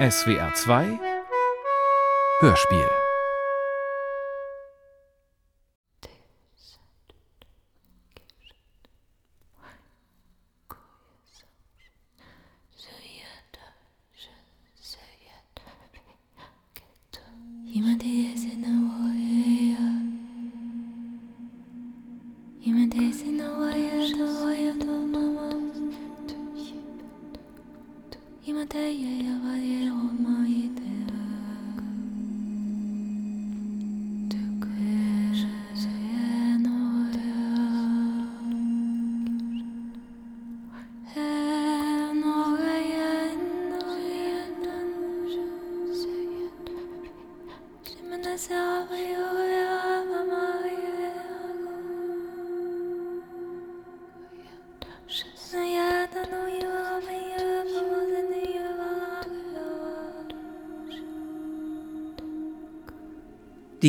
SWR 0.00 0.54
2 0.54 0.98
Hörspiel 2.40 2.99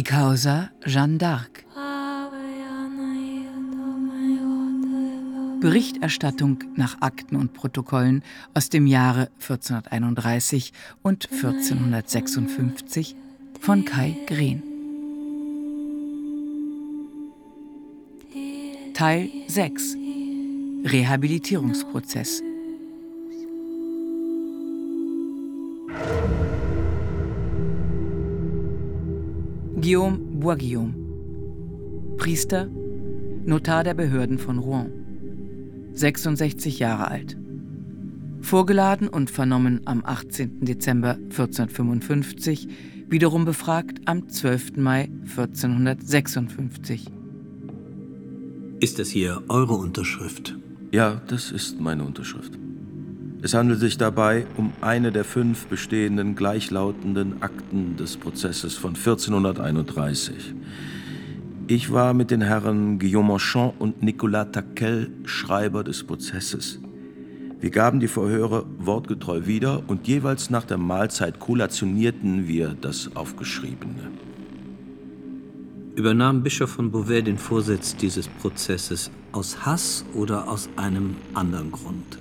Die 0.02 0.12
Causa 0.12 0.72
Jeanne 0.84 1.20
d'Arc. 1.20 1.64
Berichterstattung 5.60 6.64
nach 6.76 7.00
Akten 7.02 7.36
und 7.36 7.54
Protokollen 7.54 8.24
aus 8.56 8.70
dem 8.70 8.88
Jahre 8.88 9.30
1431 9.42 10.74
und 11.04 11.32
1456 11.32 13.16
von 13.60 13.86
Kai 13.86 14.18
Green. 14.26 14.64
Teil 18.96 19.30
6 19.50 19.98
Rehabilitierungsprozess 20.84 22.42
Guillaume 29.92 30.40
Boisguillaume, 30.40 30.94
Priester, 32.16 32.70
Notar 33.46 33.84
der 33.84 33.94
Behörden 33.94 34.40
von 34.40 34.58
Rouen, 34.58 34.90
66 35.92 36.80
Jahre 36.80 37.10
alt. 37.10 37.38
Vorgeladen 38.40 39.10
und 39.10 39.30
vernommen 39.30 39.82
am 39.84 40.02
18. 40.06 40.62
Dezember 40.62 41.16
1455, 41.16 42.70
wiederum 43.10 43.44
befragt 43.44 44.00
am 44.06 44.30
12. 44.30 44.78
Mai 44.78 45.10
1456. 45.24 47.08
Ist 48.80 48.98
das 48.98 49.10
hier 49.10 49.44
eure 49.50 49.74
Unterschrift? 49.74 50.58
Ja, 50.94 51.22
das 51.28 51.52
ist 51.52 51.82
meine 51.82 52.06
Unterschrift. 52.06 52.61
Es 53.44 53.56
handelt 53.56 53.80
sich 53.80 53.98
dabei 53.98 54.46
um 54.56 54.72
eine 54.82 55.12
der 55.12 55.24
fünf 55.26 55.66
bestehenden 55.66 56.36
gleichlautenden 56.36 57.42
Akten 57.42 57.98
des 57.98 58.18
Prozesses 58.18 58.76
von 58.76 58.94
1431. 58.94 60.54
Ich 61.66 61.92
war 61.92 62.14
mit 62.14 62.30
den 62.30 62.42
Herren 62.42 63.00
Guillaume 63.00 63.30
Marchand 63.30 63.74
und 63.80 64.04
Nicolas 64.04 64.52
Taquel 64.52 65.10
Schreiber 65.26 65.84
des 65.84 66.04
Prozesses. 66.04 66.80
Wir 67.60 67.72
gaben 67.72 68.00
die 68.00 68.08
Verhöre 68.08 68.68
wortgetreu 68.78 69.48
wieder 69.48 69.82
und 69.88 70.08
jeweils 70.08 70.52
nach 70.52 70.66
der 70.66 70.78
Mahlzeit 70.78 71.40
kollationierten 71.40 72.48
wir 72.48 72.76
das 72.80 73.16
Aufgeschriebene. 73.16 74.12
Übernahm 75.96 76.44
Bischof 76.44 76.70
von 76.70 76.92
Beauvais 76.92 77.24
den 77.24 77.40
Vorsitz 77.40 77.96
dieses 77.96 78.28
Prozesses 78.28 79.10
aus 79.32 79.66
Hass 79.66 80.06
oder 80.14 80.48
aus 80.48 80.70
einem 80.76 81.16
anderen 81.34 81.72
Grund? 81.72 82.20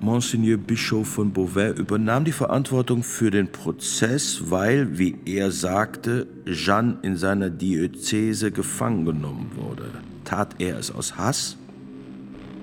Monseigneur 0.00 0.58
Bischof 0.58 1.08
von 1.08 1.32
Beauvais 1.32 1.76
übernahm 1.76 2.24
die 2.24 2.32
Verantwortung 2.32 3.02
für 3.02 3.32
den 3.32 3.50
Prozess, 3.50 4.42
weil, 4.48 4.96
wie 4.96 5.16
er 5.24 5.50
sagte, 5.50 6.28
Jeanne 6.46 6.98
in 7.02 7.16
seiner 7.16 7.50
Diözese 7.50 8.52
gefangen 8.52 9.04
genommen 9.04 9.50
wurde. 9.56 9.90
Tat 10.24 10.54
er 10.60 10.78
es 10.78 10.92
aus 10.92 11.16
Hass 11.16 11.56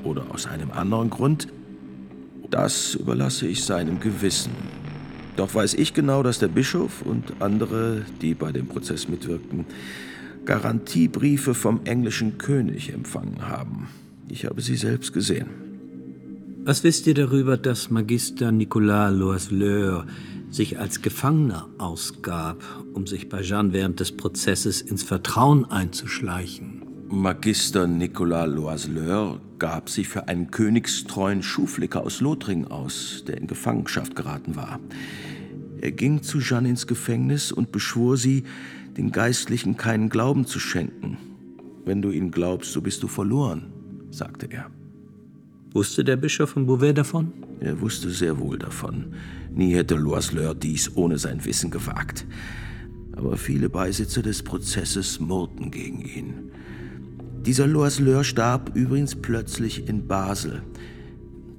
oder 0.06 0.24
aus 0.32 0.48
einem 0.48 0.72
anderen 0.72 1.10
Grund? 1.10 1.50
Das 2.52 2.96
überlasse 2.96 3.48
ich 3.48 3.66
seinem 3.66 4.00
Gewissen. 4.00 4.54
Doch 5.36 5.54
weiß 5.54 5.74
ich 5.74 5.94
genau, 5.94 6.24
dass 6.24 6.40
der 6.40 6.48
Bischof 6.48 7.02
und 7.02 7.42
andere, 7.42 8.04
die 8.22 8.34
bei 8.34 8.54
dem 8.54 8.68
Prozess 8.68 9.10
mitwirkten, 9.10 9.66
Garantiebriefe 10.46 11.54
vom 11.54 11.82
englischen 11.84 12.38
König 12.38 12.94
empfangen 12.94 13.46
haben. 13.50 13.90
Ich 14.30 14.46
habe 14.46 14.62
sie 14.62 14.78
selbst 14.78 15.12
gesehen. 15.12 15.65
Was 16.68 16.84
wisst 16.84 17.06
ihr 17.06 17.14
darüber, 17.14 17.58
dass 17.58 17.92
Magister 17.92 18.52
Nicolas 18.52 19.14
Loiseleur 19.14 20.08
sich 20.50 20.80
als 20.80 21.04
Gefangener 21.04 21.70
ausgab, 21.78 22.58
um 22.96 23.06
sich 23.06 23.30
bei 23.30 23.44
Jeanne 23.44 23.72
während 23.72 24.00
des 24.00 24.18
Prozesses 24.18 24.82
ins 24.82 25.04
Vertrauen 25.04 25.66
einzuschleichen? 25.66 26.82
Magister 27.08 27.86
Nicolas 27.86 28.50
Loiseleur 28.50 29.40
gab 29.60 29.92
sich 29.92 30.08
für 30.08 30.28
einen 30.28 30.50
königstreuen 30.50 31.44
Schuhflicker 31.44 32.02
aus 32.02 32.20
Lothringen 32.20 32.66
aus, 32.66 33.24
der 33.28 33.38
in 33.38 33.46
Gefangenschaft 33.46 34.16
geraten 34.16 34.56
war. 34.56 34.80
Er 35.82 35.92
ging 35.92 36.24
zu 36.24 36.40
Jeanne 36.40 36.70
ins 36.70 36.88
Gefängnis 36.88 37.52
und 37.52 37.72
beschwor 37.72 38.18
sie, 38.18 38.44
den 38.98 39.12
Geistlichen 39.12 39.78
keinen 39.78 40.10
Glauben 40.10 40.48
zu 40.48 40.60
schenken. 40.60 41.20
Wenn 41.86 42.02
du 42.02 42.10
ihn 42.10 42.32
glaubst, 42.32 42.74
so 42.74 42.82
bist 42.82 43.04
du 43.04 43.08
verloren, 43.08 43.72
sagte 44.10 44.48
er. 44.50 44.72
Wusste 45.76 46.06
der 46.06 46.16
Bischof 46.16 46.52
von 46.52 46.66
Beauvais 46.66 46.94
davon? 46.94 47.34
Er 47.60 47.82
wusste 47.82 48.10
sehr 48.10 48.40
wohl 48.40 48.58
davon. 48.58 49.08
Nie 49.54 49.76
hätte 49.76 49.96
Loiseleur 49.96 50.56
dies 50.56 50.96
ohne 50.96 51.18
sein 51.18 51.44
Wissen 51.44 51.70
gewagt. 51.70 52.26
Aber 53.18 53.36
viele 53.36 53.68
Beisitzer 53.68 54.22
des 54.22 54.42
Prozesses 54.42 55.20
murrten 55.20 55.72
gegen 55.72 56.00
ihn. 56.00 56.34
Dieser 57.46 57.68
Loiseleur 57.68 58.24
starb 58.24 58.74
übrigens 58.74 59.16
plötzlich 59.16 59.90
in 59.90 60.08
Basel. 60.08 60.62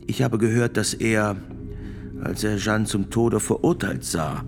Ich 0.06 0.22
habe 0.22 0.38
gehört, 0.38 0.78
dass 0.78 0.94
er, 0.94 1.36
als 2.22 2.42
er 2.42 2.56
Jeanne 2.56 2.86
zum 2.86 3.10
Tode 3.10 3.38
verurteilt 3.38 4.02
sah, 4.02 4.46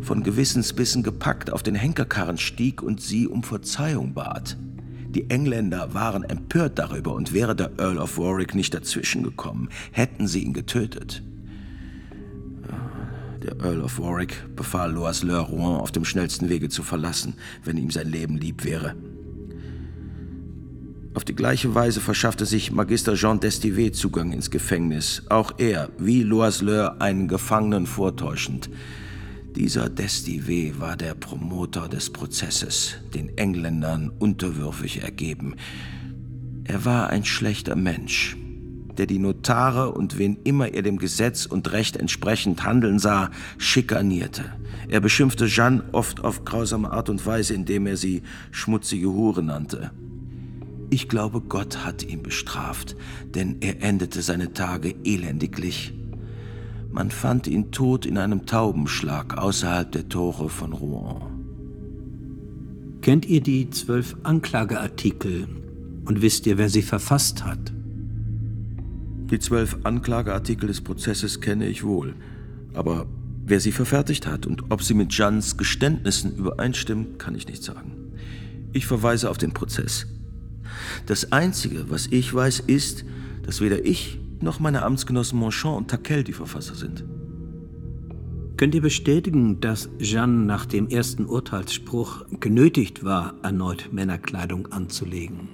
von 0.00 0.22
Gewissensbissen 0.22 1.02
gepackt 1.02 1.52
auf 1.52 1.64
den 1.64 1.74
Henkerkarren 1.74 2.38
stieg 2.38 2.84
und 2.84 3.00
sie 3.00 3.26
um 3.26 3.42
Verzeihung 3.42 4.14
bat. 4.14 4.56
Die 5.14 5.28
Engländer 5.28 5.92
waren 5.92 6.24
empört 6.24 6.78
darüber 6.78 7.14
und 7.14 7.34
wäre 7.34 7.54
der 7.54 7.72
Earl 7.78 7.98
of 7.98 8.16
Warwick 8.16 8.54
nicht 8.54 8.72
dazwischen 8.72 9.22
gekommen, 9.22 9.68
hätten 9.90 10.26
sie 10.26 10.42
ihn 10.42 10.54
getötet. 10.54 11.22
Der 13.42 13.60
Earl 13.60 13.82
of 13.82 13.98
Warwick 13.98 14.44
befahl 14.56 14.92
Loiseleur 14.92 15.40
Rouen 15.40 15.80
auf 15.80 15.92
dem 15.92 16.06
schnellsten 16.06 16.48
Wege 16.48 16.70
zu 16.70 16.82
verlassen, 16.82 17.34
wenn 17.64 17.76
ihm 17.76 17.90
sein 17.90 18.08
Leben 18.08 18.38
lieb 18.38 18.64
wäre. 18.64 18.94
Auf 21.14 21.24
die 21.24 21.34
gleiche 21.34 21.74
Weise 21.74 22.00
verschaffte 22.00 22.46
sich 22.46 22.72
Magister 22.72 23.14
Jean 23.14 23.38
d'Estivée 23.38 23.92
Zugang 23.92 24.32
ins 24.32 24.50
Gefängnis. 24.50 25.24
Auch 25.28 25.52
er, 25.58 25.90
wie 25.98 26.22
Loiseleur, 26.22 27.02
einen 27.02 27.28
Gefangenen 27.28 27.86
vortäuschend. 27.86 28.70
Dieser 29.56 29.90
Destivee 29.90 30.74
war 30.78 30.96
der 30.96 31.14
Promoter 31.14 31.86
des 31.86 32.08
Prozesses, 32.08 32.96
den 33.14 33.36
Engländern 33.36 34.08
unterwürfig 34.08 35.02
ergeben. 35.02 35.56
Er 36.64 36.86
war 36.86 37.10
ein 37.10 37.24
schlechter 37.26 37.76
Mensch, 37.76 38.34
der 38.96 39.04
die 39.04 39.18
Notare 39.18 39.92
und 39.92 40.16
wen 40.16 40.38
immer 40.44 40.68
er 40.68 40.80
dem 40.80 40.96
Gesetz 40.96 41.44
und 41.44 41.70
Recht 41.70 41.96
entsprechend 41.98 42.64
handeln 42.64 42.98
sah, 42.98 43.30
schikanierte. 43.58 44.44
Er 44.88 45.00
beschimpfte 45.00 45.46
Jeanne 45.46 45.84
oft 45.92 46.24
auf 46.24 46.46
grausame 46.46 46.90
Art 46.90 47.10
und 47.10 47.24
Weise, 47.26 47.52
indem 47.52 47.86
er 47.86 47.98
sie 47.98 48.22
schmutzige 48.52 49.10
Hure 49.10 49.42
nannte. 49.42 49.90
Ich 50.88 51.10
glaube, 51.10 51.42
Gott 51.42 51.84
hat 51.84 52.02
ihn 52.02 52.22
bestraft, 52.22 52.96
denn 53.34 53.56
er 53.60 53.82
endete 53.82 54.22
seine 54.22 54.54
Tage 54.54 54.94
elendiglich 55.04 55.92
man 56.92 57.10
fand 57.10 57.46
ihn 57.46 57.72
tot 57.72 58.06
in 58.06 58.18
einem 58.18 58.46
Taubenschlag 58.46 59.38
außerhalb 59.38 59.90
der 59.90 60.08
Tore 60.08 60.48
von 60.48 60.72
Rouen. 60.72 61.22
Kennt 63.00 63.26
ihr 63.26 63.40
die 63.40 63.70
zwölf 63.70 64.14
Anklageartikel 64.22 65.48
und 66.04 66.22
wisst 66.22 66.46
ihr, 66.46 66.58
wer 66.58 66.68
sie 66.68 66.82
verfasst 66.82 67.44
hat? 67.44 67.72
Die 69.30 69.38
zwölf 69.38 69.78
Anklageartikel 69.82 70.66
des 70.66 70.82
Prozesses 70.82 71.40
kenne 71.40 71.66
ich 71.66 71.82
wohl. 71.82 72.14
Aber 72.74 73.06
wer 73.44 73.60
sie 73.60 73.72
verfertigt 73.72 74.26
hat 74.26 74.46
und 74.46 74.70
ob 74.70 74.82
sie 74.82 74.94
mit 74.94 75.12
Jeannes 75.12 75.56
Geständnissen 75.56 76.36
übereinstimmt, 76.36 77.18
kann 77.18 77.34
ich 77.34 77.48
nicht 77.48 77.64
sagen. 77.64 78.12
Ich 78.72 78.86
verweise 78.86 79.30
auf 79.30 79.38
den 79.38 79.52
Prozess. 79.52 80.06
Das 81.06 81.32
Einzige, 81.32 81.90
was 81.90 82.06
ich 82.06 82.32
weiß, 82.32 82.60
ist, 82.60 83.04
dass 83.44 83.60
weder 83.60 83.84
ich 83.84 84.18
noch 84.42 84.60
meine 84.60 84.82
Amtsgenossen 84.82 85.38
Monchon 85.38 85.76
und 85.76 85.88
Taquel 85.88 86.24
die 86.24 86.32
Verfasser 86.32 86.74
sind. 86.74 87.04
Könnt 88.56 88.74
ihr 88.74 88.82
bestätigen, 88.82 89.60
dass 89.60 89.88
Jeanne 89.98 90.44
nach 90.44 90.66
dem 90.66 90.88
ersten 90.88 91.26
Urteilsspruch 91.26 92.24
genötigt 92.38 93.02
war, 93.02 93.34
erneut 93.42 93.92
Männerkleidung 93.92 94.70
anzulegen? 94.70 95.48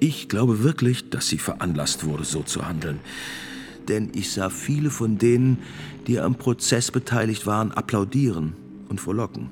Ich 0.00 0.28
glaube 0.28 0.64
wirklich, 0.64 1.10
dass 1.10 1.28
sie 1.28 1.38
veranlasst 1.38 2.04
wurde, 2.04 2.24
so 2.24 2.42
zu 2.42 2.66
handeln. 2.66 2.98
Denn 3.88 4.10
ich 4.14 4.32
sah 4.32 4.50
viele 4.50 4.90
von 4.90 5.18
denen, 5.18 5.58
die 6.06 6.18
am 6.18 6.34
Prozess 6.34 6.90
beteiligt 6.90 7.46
waren, 7.46 7.70
applaudieren 7.70 8.54
und 8.88 9.00
frohlocken. 9.00 9.50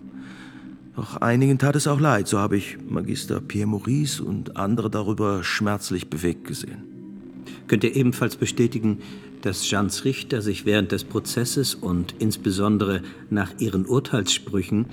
Doch 0.97 1.19
einigen 1.19 1.59
tat 1.59 1.77
es 1.77 1.87
auch 1.87 2.01
leid, 2.01 2.29
so 2.29 2.39
habe 2.39 2.57
ich 2.57 2.79
Magister 2.89 3.41
Pierre 3.41 3.69
Maurice 3.69 4.23
und 4.23 4.57
andere 4.57 4.91
darüber 4.91 5.45
schmerzlich 5.45 6.11
bewegt 6.11 6.47
gesehen. 6.47 6.92
Könnt 7.73 7.85
ebenfalls 7.85 8.37
bestätigen, 8.37 8.99
dass 9.41 9.63
Jeans 9.63 10.05
Richter 10.05 10.43
sich 10.43 10.67
während 10.67 10.93
des 10.93 11.05
Prozesses 11.05 11.75
und 11.75 12.15
insbesondere 12.19 13.01
nach 13.31 13.51
ihren 13.61 13.87
Urteilssprüchen 13.87 14.85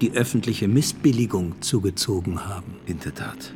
die 0.00 0.12
öffentliche 0.12 0.68
Missbilligung 0.68 1.60
zugezogen 1.60 2.46
haben? 2.46 2.76
In 2.86 3.00
der 3.00 3.16
Tat. 3.16 3.52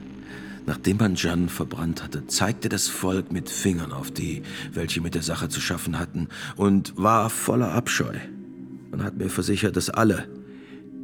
Nachdem 0.67 0.97
man 0.97 1.15
Jeanne 1.15 1.47
verbrannt 1.47 2.03
hatte, 2.03 2.27
zeigte 2.27 2.69
das 2.69 2.89
Volk 2.89 3.31
mit 3.31 3.49
Fingern 3.49 3.93
auf 3.93 4.11
die, 4.11 4.43
welche 4.73 5.01
mit 5.01 5.15
der 5.15 5.23
Sache 5.23 5.49
zu 5.49 5.61
schaffen 5.61 5.97
hatten, 6.01 6.27
und 6.57 6.95
war 6.97 7.31
voller 7.31 7.71
Abscheu. 7.71 8.17
Man 8.91 9.05
hat 9.05 9.17
mir 9.17 9.31
versichert, 9.31 9.77
dass 9.77 9.89
alle, 9.89 10.27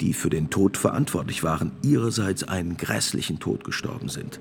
die 0.01 0.13
für 0.13 0.29
den 0.29 0.51
Tod 0.51 0.77
verantwortlich 0.77 1.45
waren, 1.45 1.71
ihrerseits 1.83 2.43
einen 2.43 2.77
grässlichen 2.77 3.39
Tod 3.39 3.63
gestorben 3.63 4.09
sind. 4.09 4.41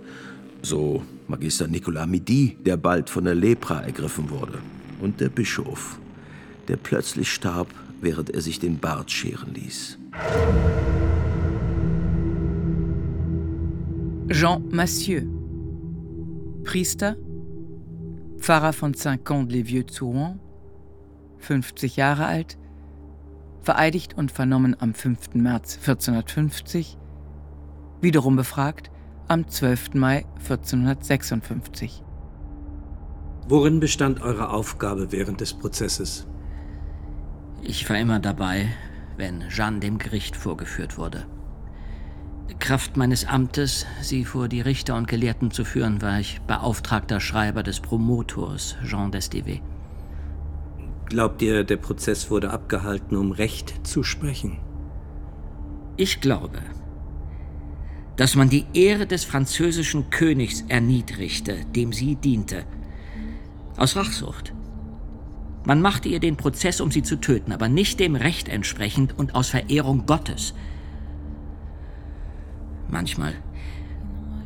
So 0.62 1.04
Magister 1.28 1.68
Nicolas 1.68 2.08
Midi, 2.08 2.58
der 2.66 2.78
bald 2.78 3.10
von 3.10 3.24
der 3.24 3.36
Lepra 3.36 3.82
ergriffen 3.82 4.30
wurde, 4.30 4.60
und 5.00 5.20
der 5.22 5.30
Bischof, 5.30 6.00
der 6.68 6.76
plötzlich 6.76 7.32
starb, 7.32 7.68
während 8.02 8.30
er 8.30 8.42
sich 8.42 8.60
den 8.60 8.78
Bart 8.78 9.12
scheren 9.12 9.54
ließ. 9.54 9.98
Jean 14.32 14.68
Massieu, 14.70 15.22
Priester, 16.64 17.16
Pfarrer 18.38 18.74
von 18.74 18.94
Rouen, 20.02 20.40
50 21.38 21.96
Jahre 21.96 22.26
alt, 22.26 22.58
vereidigt 23.62 24.16
und 24.18 24.32
vernommen 24.32 24.76
am 24.80 24.94
5. 24.94 25.36
März 25.36 25.78
1450, 25.78 26.98
wiederum 28.02 28.36
befragt 28.36 28.92
am 29.30 29.48
12. 29.48 29.94
Mai 29.94 30.26
1456. 30.40 32.04
Worin 33.48 33.80
bestand 33.80 34.22
eure 34.24 34.50
Aufgabe 34.50 35.12
während 35.12 35.40
des 35.40 35.54
Prozesses? 35.54 36.26
Ich 37.62 37.88
war 37.88 38.00
immer 38.00 38.20
dabei, 38.20 38.70
wenn 39.18 39.48
Jeanne 39.50 39.82
dem 39.82 40.00
Gericht 40.00 40.36
vorgeführt 40.36 40.98
wurde. 40.98 41.28
Kraft 42.58 42.98
meines 42.98 43.28
Amtes, 43.28 43.86
sie 44.02 44.26
vor 44.26 44.48
die 44.48 44.62
Richter 44.62 44.96
und 44.96 45.08
Gelehrten 45.08 45.52
zu 45.52 45.64
führen, 45.64 46.02
war 46.02 46.20
ich 46.20 46.42
beauftragter 46.42 47.20
Schreiber 47.20 47.62
des 47.62 47.80
Promotors 47.82 48.78
Jean 48.84 49.12
Destivée. 49.12 49.62
Glaubt 51.06 51.44
ihr, 51.44 51.64
der 51.64 51.78
Prozess 51.78 52.32
wurde 52.32 52.50
abgehalten, 52.50 53.16
um 53.16 53.32
Recht 53.32 53.86
zu 53.86 54.02
sprechen? 54.02 54.58
Ich 55.98 56.20
glaube, 56.20 56.60
dass 58.20 58.36
man 58.36 58.50
die 58.50 58.66
Ehre 58.74 59.08
des 59.08 59.24
französischen 59.24 60.10
Königs 60.10 60.66
erniedrigte, 60.68 61.64
dem 61.74 61.94
sie 61.94 62.18
diente. 62.18 62.66
Aus 63.78 63.96
Rachsucht. 63.96 64.54
Man 65.64 65.82
machte 65.82 66.10
ihr 66.10 66.20
den 66.20 66.36
Prozess, 66.36 66.82
um 66.82 66.92
sie 66.92 67.02
zu 67.02 67.16
töten, 67.16 67.54
aber 67.54 67.70
nicht 67.70 67.98
dem 68.02 68.18
Recht 68.18 68.50
entsprechend 68.50 69.18
und 69.18 69.36
aus 69.36 69.48
Verehrung 69.48 70.06
Gottes. 70.06 70.54
Manchmal, 72.90 73.36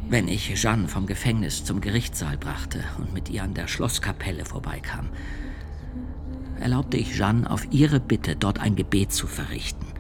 wenn 0.08 0.28
ich 0.28 0.54
Jeanne 0.54 0.88
vom 0.88 1.08
Gefängnis 1.08 1.66
zum 1.66 1.82
Gerichtssaal 1.82 2.38
brachte 2.38 2.84
und 3.00 3.12
mit 3.12 3.32
ihr 3.32 3.42
an 3.42 3.56
der 3.56 3.68
Schlosskapelle 3.68 4.46
vorbeikam, 4.46 5.10
erlaubte 6.60 6.98
ich 6.98 7.16
Jeanne 7.16 7.50
auf 7.50 7.66
ihre 7.72 8.00
Bitte, 8.00 8.36
dort 8.36 8.60
ein 8.60 8.76
Gebet 8.76 9.12
zu 9.12 9.26
verrichten. 9.26 9.93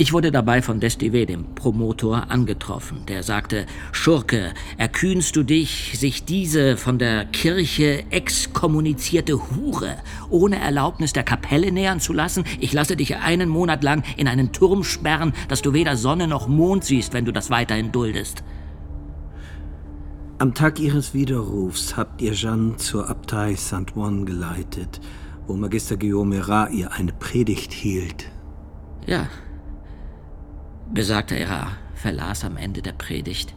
Ich 0.00 0.14
wurde 0.14 0.32
dabei 0.32 0.62
von 0.62 0.80
Destive, 0.80 1.26
dem 1.26 1.54
Promotor, 1.54 2.30
angetroffen. 2.30 3.04
Der 3.06 3.22
sagte, 3.22 3.66
Schurke, 3.92 4.54
erkühnst 4.78 5.36
du 5.36 5.42
dich, 5.42 5.92
sich 5.98 6.24
diese 6.24 6.78
von 6.78 6.98
der 6.98 7.26
Kirche 7.26 8.10
exkommunizierte 8.10 9.50
Hure 9.50 9.98
ohne 10.30 10.58
Erlaubnis 10.58 11.12
der 11.12 11.22
Kapelle 11.22 11.70
nähern 11.70 12.00
zu 12.00 12.14
lassen? 12.14 12.44
Ich 12.60 12.72
lasse 12.72 12.96
dich 12.96 13.18
einen 13.18 13.50
Monat 13.50 13.84
lang 13.84 14.02
in 14.16 14.26
einen 14.26 14.52
Turm 14.52 14.84
sperren, 14.84 15.34
dass 15.48 15.60
du 15.60 15.74
weder 15.74 15.98
Sonne 15.98 16.28
noch 16.28 16.48
Mond 16.48 16.82
siehst, 16.82 17.12
wenn 17.12 17.26
du 17.26 17.32
das 17.32 17.50
weiterhin 17.50 17.92
duldest. 17.92 18.42
Am 20.38 20.54
Tag 20.54 20.80
ihres 20.80 21.12
Widerrufs 21.12 21.98
habt 21.98 22.22
ihr 22.22 22.32
Jeanne 22.32 22.76
zur 22.76 23.10
Abtei 23.10 23.54
Saint-Ouen 23.54 24.24
geleitet, 24.24 24.98
wo 25.46 25.56
Magister 25.56 25.98
Guillaume 25.98 26.36
Merat 26.36 26.72
ihr 26.72 26.90
eine 26.90 27.12
Predigt 27.12 27.74
hielt. 27.74 28.30
Ja, 29.06 29.28
Besagter 30.92 31.36
Ära 31.36 31.68
verlas 31.94 32.44
am 32.44 32.56
Ende 32.56 32.82
der 32.82 32.92
Predigt 32.92 33.54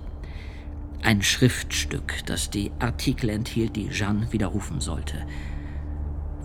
ein 1.01 1.21
Schriftstück, 1.21 2.25
das 2.27 2.49
die 2.49 2.71
Artikel 2.79 3.29
enthielt, 3.29 3.75
die 3.75 3.89
Jeanne 3.89 4.31
widerrufen 4.31 4.81
sollte. 4.81 5.25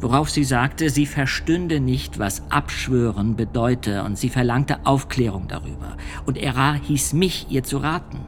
Worauf 0.01 0.31
sie 0.31 0.45
sagte, 0.45 0.91
sie 0.91 1.07
verstünde 1.07 1.79
nicht, 1.79 2.19
was 2.19 2.51
Abschwören 2.51 3.37
bedeute, 3.37 4.03
und 4.03 4.17
sie 4.17 4.31
verlangte 4.31 4.87
Aufklärung 4.87 5.47
darüber. 5.47 5.97
Und 6.25 6.39
Era 6.39 6.75
hieß 6.75 7.13
mich, 7.13 7.47
ihr 7.51 7.65
zu 7.65 7.79
raten. 7.79 8.21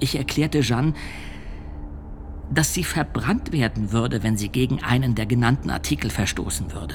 Ich 0.00 0.16
erklärte 0.16 0.60
Jeanne, 0.60 0.94
dass 2.50 2.74
sie 2.74 2.84
verbrannt 2.84 3.52
werden 3.52 3.92
würde, 3.92 4.22
wenn 4.22 4.36
sie 4.36 4.48
gegen 4.48 4.82
einen 4.82 5.14
der 5.14 5.26
genannten 5.26 5.70
Artikel 5.70 6.10
verstoßen 6.10 6.72
würde. 6.72 6.94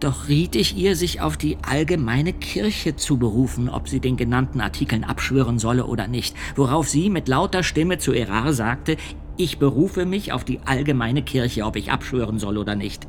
Doch 0.00 0.28
riet 0.28 0.56
ich 0.56 0.78
ihr, 0.78 0.96
sich 0.96 1.20
auf 1.20 1.36
die 1.36 1.58
allgemeine 1.60 2.32
Kirche 2.32 2.96
zu 2.96 3.18
berufen, 3.18 3.68
ob 3.68 3.86
sie 3.86 4.00
den 4.00 4.16
genannten 4.16 4.62
Artikeln 4.62 5.04
abschwören 5.04 5.58
solle 5.58 5.84
oder 5.84 6.08
nicht, 6.08 6.34
worauf 6.56 6.88
sie 6.88 7.10
mit 7.10 7.28
lauter 7.28 7.62
Stimme 7.62 7.98
zu 7.98 8.12
Erard 8.12 8.54
sagte, 8.54 8.96
ich 9.36 9.58
berufe 9.58 10.06
mich 10.06 10.32
auf 10.32 10.42
die 10.42 10.60
allgemeine 10.64 11.22
Kirche, 11.22 11.64
ob 11.64 11.76
ich 11.76 11.92
abschwören 11.92 12.38
soll 12.38 12.56
oder 12.56 12.76
nicht. 12.76 13.06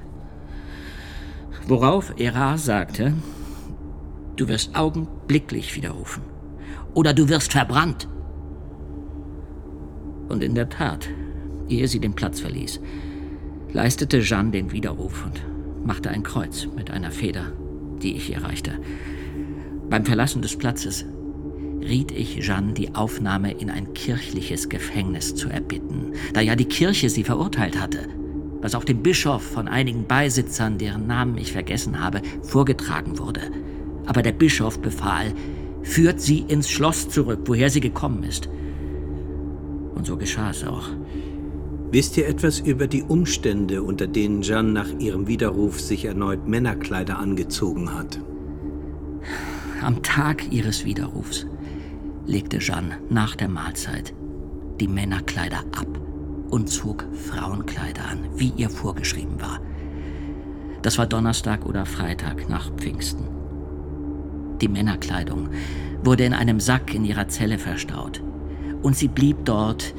Worauf 1.65 2.13
Erard 2.19 2.59
sagte, 2.59 3.13
du 4.35 4.49
wirst 4.49 4.75
augenblicklich 4.75 5.75
widerrufen 5.75 6.23
oder 6.93 7.13
du 7.13 7.29
wirst 7.29 7.53
verbrannt. 7.53 8.09
Und 10.27 10.43
in 10.43 10.55
der 10.55 10.67
Tat, 10.67 11.07
ehe 11.69 11.87
sie 11.87 11.99
den 12.01 12.13
Platz 12.15 12.41
verließ, 12.41 12.81
leistete 13.71 14.19
Jeanne 14.19 14.51
den 14.51 14.71
Widerruf 14.73 15.25
und 15.25 15.41
machte 15.85 16.09
ein 16.09 16.23
Kreuz 16.23 16.67
mit 16.75 16.91
einer 16.91 17.11
Feder, 17.11 17.51
die 18.01 18.15
ich 18.15 18.31
ihr 18.31 18.43
reichte. 18.43 18.73
Beim 19.89 20.05
Verlassen 20.05 20.41
des 20.41 20.55
Platzes 20.55 21.05
riet 21.81 22.11
ich 22.11 22.39
Jeanne, 22.39 22.73
die 22.73 22.95
Aufnahme 22.95 23.51
in 23.51 23.69
ein 23.69 23.93
kirchliches 23.93 24.69
Gefängnis 24.69 25.35
zu 25.35 25.49
erbitten, 25.49 26.13
da 26.33 26.41
ja 26.41 26.55
die 26.55 26.65
Kirche 26.65 27.09
sie 27.09 27.23
verurteilt 27.23 27.79
hatte, 27.79 28.07
was 28.61 28.75
auch 28.75 28.83
dem 28.83 29.01
Bischof 29.01 29.41
von 29.41 29.67
einigen 29.67 30.05
Beisitzern, 30.05 30.77
deren 30.77 31.07
Namen 31.07 31.37
ich 31.37 31.51
vergessen 31.51 31.99
habe, 31.99 32.21
vorgetragen 32.43 33.17
wurde. 33.17 33.41
Aber 34.05 34.21
der 34.21 34.31
Bischof 34.31 34.79
befahl, 34.79 35.33
führt 35.81 36.21
sie 36.21 36.39
ins 36.39 36.69
Schloss 36.69 37.09
zurück, 37.09 37.41
woher 37.45 37.69
sie 37.69 37.81
gekommen 37.81 38.23
ist. 38.23 38.49
Und 39.95 40.05
so 40.05 40.17
geschah 40.17 40.51
es 40.51 40.63
auch. 40.63 40.89
Wisst 41.91 42.15
ihr 42.15 42.25
etwas 42.25 42.61
über 42.61 42.87
die 42.87 43.03
Umstände, 43.03 43.83
unter 43.83 44.07
denen 44.07 44.43
Jeanne 44.43 44.71
nach 44.71 44.87
ihrem 44.99 45.27
Widerruf 45.27 45.81
sich 45.81 46.05
erneut 46.05 46.47
Männerkleider 46.47 47.19
angezogen 47.19 47.93
hat? 47.93 48.17
Am 49.81 50.01
Tag 50.01 50.53
ihres 50.53 50.85
Widerrufs 50.85 51.47
legte 52.25 52.59
Jeanne 52.59 52.97
nach 53.09 53.35
der 53.35 53.49
Mahlzeit 53.49 54.13
die 54.79 54.87
Männerkleider 54.87 55.59
ab 55.75 55.99
und 56.49 56.69
zog 56.69 57.05
Frauenkleider 57.13 58.05
an, 58.05 58.19
wie 58.35 58.53
ihr 58.55 58.69
vorgeschrieben 58.69 59.41
war. 59.41 59.59
Das 60.83 60.97
war 60.97 61.07
Donnerstag 61.07 61.65
oder 61.65 61.85
Freitag 61.85 62.47
nach 62.47 62.71
Pfingsten. 62.77 63.27
Die 64.61 64.69
Männerkleidung 64.69 65.49
wurde 66.03 66.23
in 66.23 66.33
einem 66.33 66.61
Sack 66.61 66.95
in 66.95 67.03
ihrer 67.03 67.27
Zelle 67.27 67.57
verstaut 67.57 68.23
und 68.81 68.95
sie 68.95 69.09
blieb 69.09 69.43
dort 69.43 69.93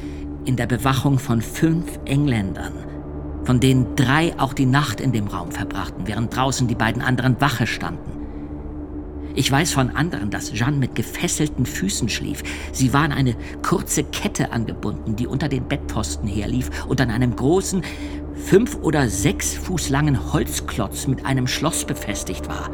in 0.45 0.57
der 0.57 0.67
Bewachung 0.67 1.19
von 1.19 1.41
fünf 1.41 1.99
Engländern, 2.05 2.73
von 3.45 3.61
denen 3.61 3.95
drei 3.97 4.39
auch 4.39 4.53
die 4.53 4.67
Nacht 4.67 5.01
in 5.01 5.13
dem 5.13 5.27
Raum 5.29 5.53
verbrachten, 5.53 6.07
während 6.07 6.35
draußen 6.35 6.69
die 6.69 6.75
beiden 6.75 7.03
anderen 7.03 7.41
Wache 7.41 7.67
standen. 7.67 8.13
Ich 9.35 9.51
weiß 9.51 9.73
von 9.73 9.91
anderen, 9.91 10.31
dass 10.31 10.53
Jeanne 10.53 10.77
mit 10.77 10.95
gefesselten 10.95 11.65
Füßen 11.65 12.09
schlief. 12.09 12.43
Sie 12.73 12.93
war 12.93 13.03
an 13.03 13.13
eine 13.13 13.35
kurze 13.63 14.05
Kette 14.05 14.53
angebunden, 14.53 15.17
die 15.17 15.27
unter 15.27 15.49
den 15.49 15.69
Bettpfosten 15.69 16.29
herlief 16.29 16.71
und 16.87 17.01
an 17.01 17.11
einem 17.11 17.35
großen, 17.35 17.83
fünf 18.35 18.77
oder 18.83 19.09
sechs 19.09 19.55
Fuß 19.55 19.89
langen 19.89 20.33
Holzklotz 20.33 21.07
mit 21.07 21.25
einem 21.25 21.47
Schloss 21.47 21.85
befestigt 21.85 22.49
war. 22.49 22.69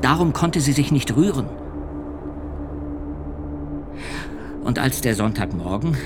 Darum 0.00 0.32
konnte 0.32 0.60
sie 0.60 0.72
sich 0.72 0.92
nicht 0.92 1.16
rühren. 1.16 1.48
Und 4.62 4.78
als 4.78 5.00
der 5.00 5.14
Sonntagmorgen, 5.14 5.96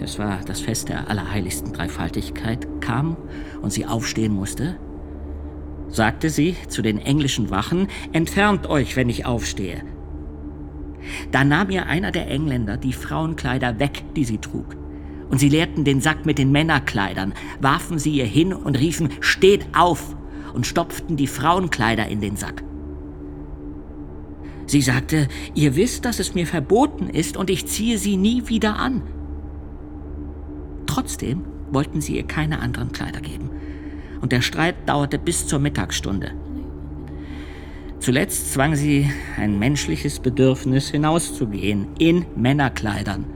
es 0.00 0.18
war 0.18 0.40
das 0.44 0.60
Fest 0.60 0.88
der 0.88 1.08
allerheiligsten 1.08 1.72
Dreifaltigkeit, 1.72 2.66
kam 2.80 3.16
und 3.62 3.72
sie 3.72 3.86
aufstehen 3.86 4.32
musste, 4.32 4.76
sagte 5.88 6.30
sie 6.30 6.56
zu 6.68 6.82
den 6.82 6.98
englischen 6.98 7.50
Wachen, 7.50 7.88
entfernt 8.12 8.68
euch, 8.68 8.96
wenn 8.96 9.08
ich 9.08 9.24
aufstehe. 9.24 9.82
Da 11.30 11.44
nahm 11.44 11.70
ihr 11.70 11.86
einer 11.86 12.10
der 12.10 12.28
Engländer 12.28 12.76
die 12.76 12.92
Frauenkleider 12.92 13.78
weg, 13.78 14.04
die 14.16 14.24
sie 14.24 14.38
trug. 14.38 14.76
Und 15.30 15.38
sie 15.38 15.48
leerten 15.48 15.84
den 15.84 16.00
Sack 16.00 16.26
mit 16.26 16.38
den 16.38 16.52
Männerkleidern, 16.52 17.34
warfen 17.60 17.98
sie 17.98 18.12
ihr 18.12 18.26
hin 18.26 18.52
und 18.52 18.78
riefen, 18.78 19.10
steht 19.20 19.66
auf, 19.74 20.16
und 20.56 20.66
stopften 20.66 21.16
die 21.16 21.26
Frauenkleider 21.26 22.08
in 22.08 22.20
den 22.20 22.36
Sack. 22.36 22.64
Sie 24.66 24.80
sagte, 24.80 25.28
ihr 25.54 25.76
wisst, 25.76 26.04
dass 26.04 26.18
es 26.18 26.34
mir 26.34 26.46
verboten 26.46 27.08
ist 27.08 27.36
und 27.36 27.50
ich 27.50 27.66
ziehe 27.66 27.98
sie 27.98 28.16
nie 28.16 28.48
wieder 28.48 28.76
an. 28.76 29.02
Trotzdem 30.96 31.44
wollten 31.72 32.00
sie 32.00 32.16
ihr 32.16 32.26
keine 32.26 32.60
anderen 32.60 32.90
Kleider 32.90 33.20
geben 33.20 33.50
und 34.22 34.32
der 34.32 34.40
Streit 34.40 34.76
dauerte 34.88 35.18
bis 35.18 35.46
zur 35.46 35.58
Mittagsstunde. 35.58 36.32
Zuletzt 38.00 38.54
zwang 38.54 38.76
sie 38.76 39.10
ein 39.36 39.58
menschliches 39.58 40.20
Bedürfnis 40.20 40.88
hinauszugehen 40.88 41.88
in 41.98 42.24
Männerkleidern. 42.34 43.26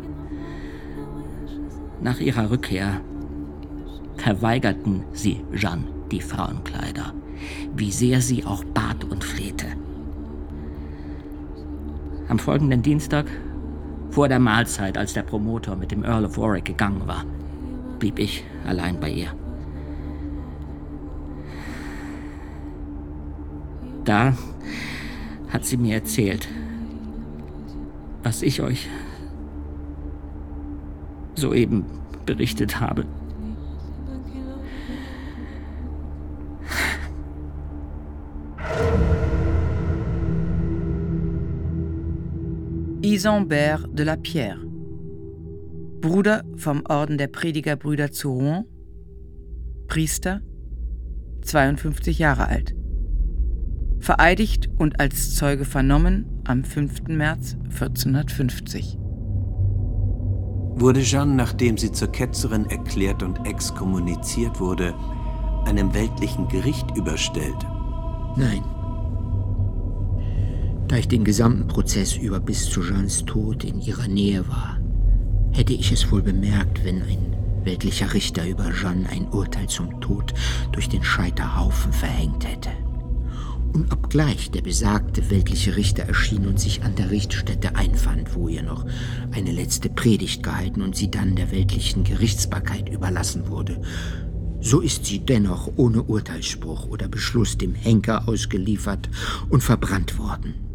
Nach 2.00 2.19
ihrer 2.19 2.50
Rückkehr 2.50 3.02
verweigerten 4.17 5.05
sie 5.12 5.45
Jeanne 5.55 5.85
die 6.11 6.23
Frauenkleider, 6.23 7.12
wie 7.76 7.93
sehr 7.93 8.23
sie 8.23 8.47
auch 8.47 8.64
bat 8.64 9.05
und 9.05 9.23
flehte. 9.23 9.67
Am 12.26 12.38
folgenden 12.38 12.81
Dienstag, 12.81 13.26
vor 14.11 14.29
der 14.29 14.38
Mahlzeit, 14.38 14.99
als 14.99 15.12
der 15.12 15.23
Promotor 15.23 15.76
mit 15.76 15.93
dem 15.93 16.05
Earl 16.05 16.25
of 16.25 16.37
Warwick 16.37 16.64
gegangen 16.64 17.07
war, 17.07 17.25
blieb 17.99 18.19
ich 18.19 18.45
allein 18.67 18.99
bei 18.99 19.11
ihr. 19.11 19.29
Da 24.05 24.35
hat 25.50 25.64
sie 25.64 25.76
mir 25.76 25.95
erzählt, 25.95 26.49
was 28.23 28.43
ich 28.43 28.61
euch 28.61 28.88
soeben 31.35 31.85
berichtet 32.26 32.81
habe. 32.81 33.05
Isambert 43.11 43.88
de 43.93 44.05
la 44.05 44.14
Pierre, 44.14 44.64
Bruder 46.00 46.45
vom 46.55 46.85
Orden 46.88 47.19
der 47.19 47.26
Predigerbrüder 47.26 48.12
zu 48.12 48.31
Rouen, 48.31 48.64
Priester, 49.88 50.43
52 51.43 52.21
Jahre 52.21 52.47
alt 52.47 52.76
vereidigt 53.99 54.71
und 54.79 55.00
als 55.00 55.35
Zeuge 55.35 55.64
vernommen 55.64 56.25
am 56.45 56.62
5. 56.62 57.09
März 57.09 57.57
1450. 57.64 58.97
Wurde 60.76 61.00
Jeanne, 61.00 61.35
nachdem 61.35 61.76
sie 61.76 61.90
zur 61.90 62.12
Ketzerin 62.12 62.67
erklärt 62.67 63.25
und 63.25 63.45
exkommuniziert 63.45 64.61
wurde, 64.61 64.95
einem 65.67 65.93
weltlichen 65.95 66.47
Gericht 66.47 66.97
überstellt? 66.97 67.67
Nein. 68.37 68.62
Da 70.90 70.97
ich 70.97 71.06
den 71.06 71.23
gesamten 71.23 71.68
Prozess 71.68 72.16
über 72.16 72.40
bis 72.40 72.68
zu 72.68 72.82
Jeannes 72.82 73.25
Tod 73.25 73.62
in 73.62 73.80
ihrer 73.80 74.09
Nähe 74.09 74.49
war, 74.49 74.80
hätte 75.52 75.73
ich 75.73 75.92
es 75.92 76.11
wohl 76.11 76.20
bemerkt, 76.20 76.85
wenn 76.85 77.02
ein 77.02 77.37
weltlicher 77.62 78.12
Richter 78.12 78.44
über 78.49 78.73
Jeanne 78.73 79.09
ein 79.09 79.28
Urteil 79.28 79.68
zum 79.68 80.00
Tod 80.00 80.35
durch 80.73 80.88
den 80.88 81.04
Scheiterhaufen 81.04 81.92
verhängt 81.92 82.44
hätte. 82.44 82.70
Und 83.73 83.92
obgleich 83.92 84.50
der 84.50 84.62
besagte 84.62 85.30
weltliche 85.30 85.76
Richter 85.76 86.02
erschien 86.02 86.44
und 86.49 86.59
sich 86.59 86.82
an 86.82 86.97
der 86.97 87.12
Richtstätte 87.12 87.76
einfand, 87.76 88.35
wo 88.35 88.49
ihr 88.49 88.64
noch 88.64 88.85
eine 89.30 89.52
letzte 89.52 89.90
Predigt 89.90 90.42
gehalten 90.42 90.82
und 90.82 90.97
sie 90.97 91.09
dann 91.09 91.37
der 91.37 91.52
weltlichen 91.52 92.02
Gerichtsbarkeit 92.02 92.88
überlassen 92.88 93.47
wurde, 93.47 93.80
so 94.61 94.80
ist 94.80 95.04
sie 95.04 95.20
dennoch 95.20 95.70
ohne 95.76 96.02
Urteilsspruch 96.02 96.88
oder 96.88 97.06
Beschluss 97.06 97.56
dem 97.56 97.76
Henker 97.76 98.26
ausgeliefert 98.26 99.09
und 99.50 99.62
verbrannt 99.62 100.18
worden. 100.18 100.69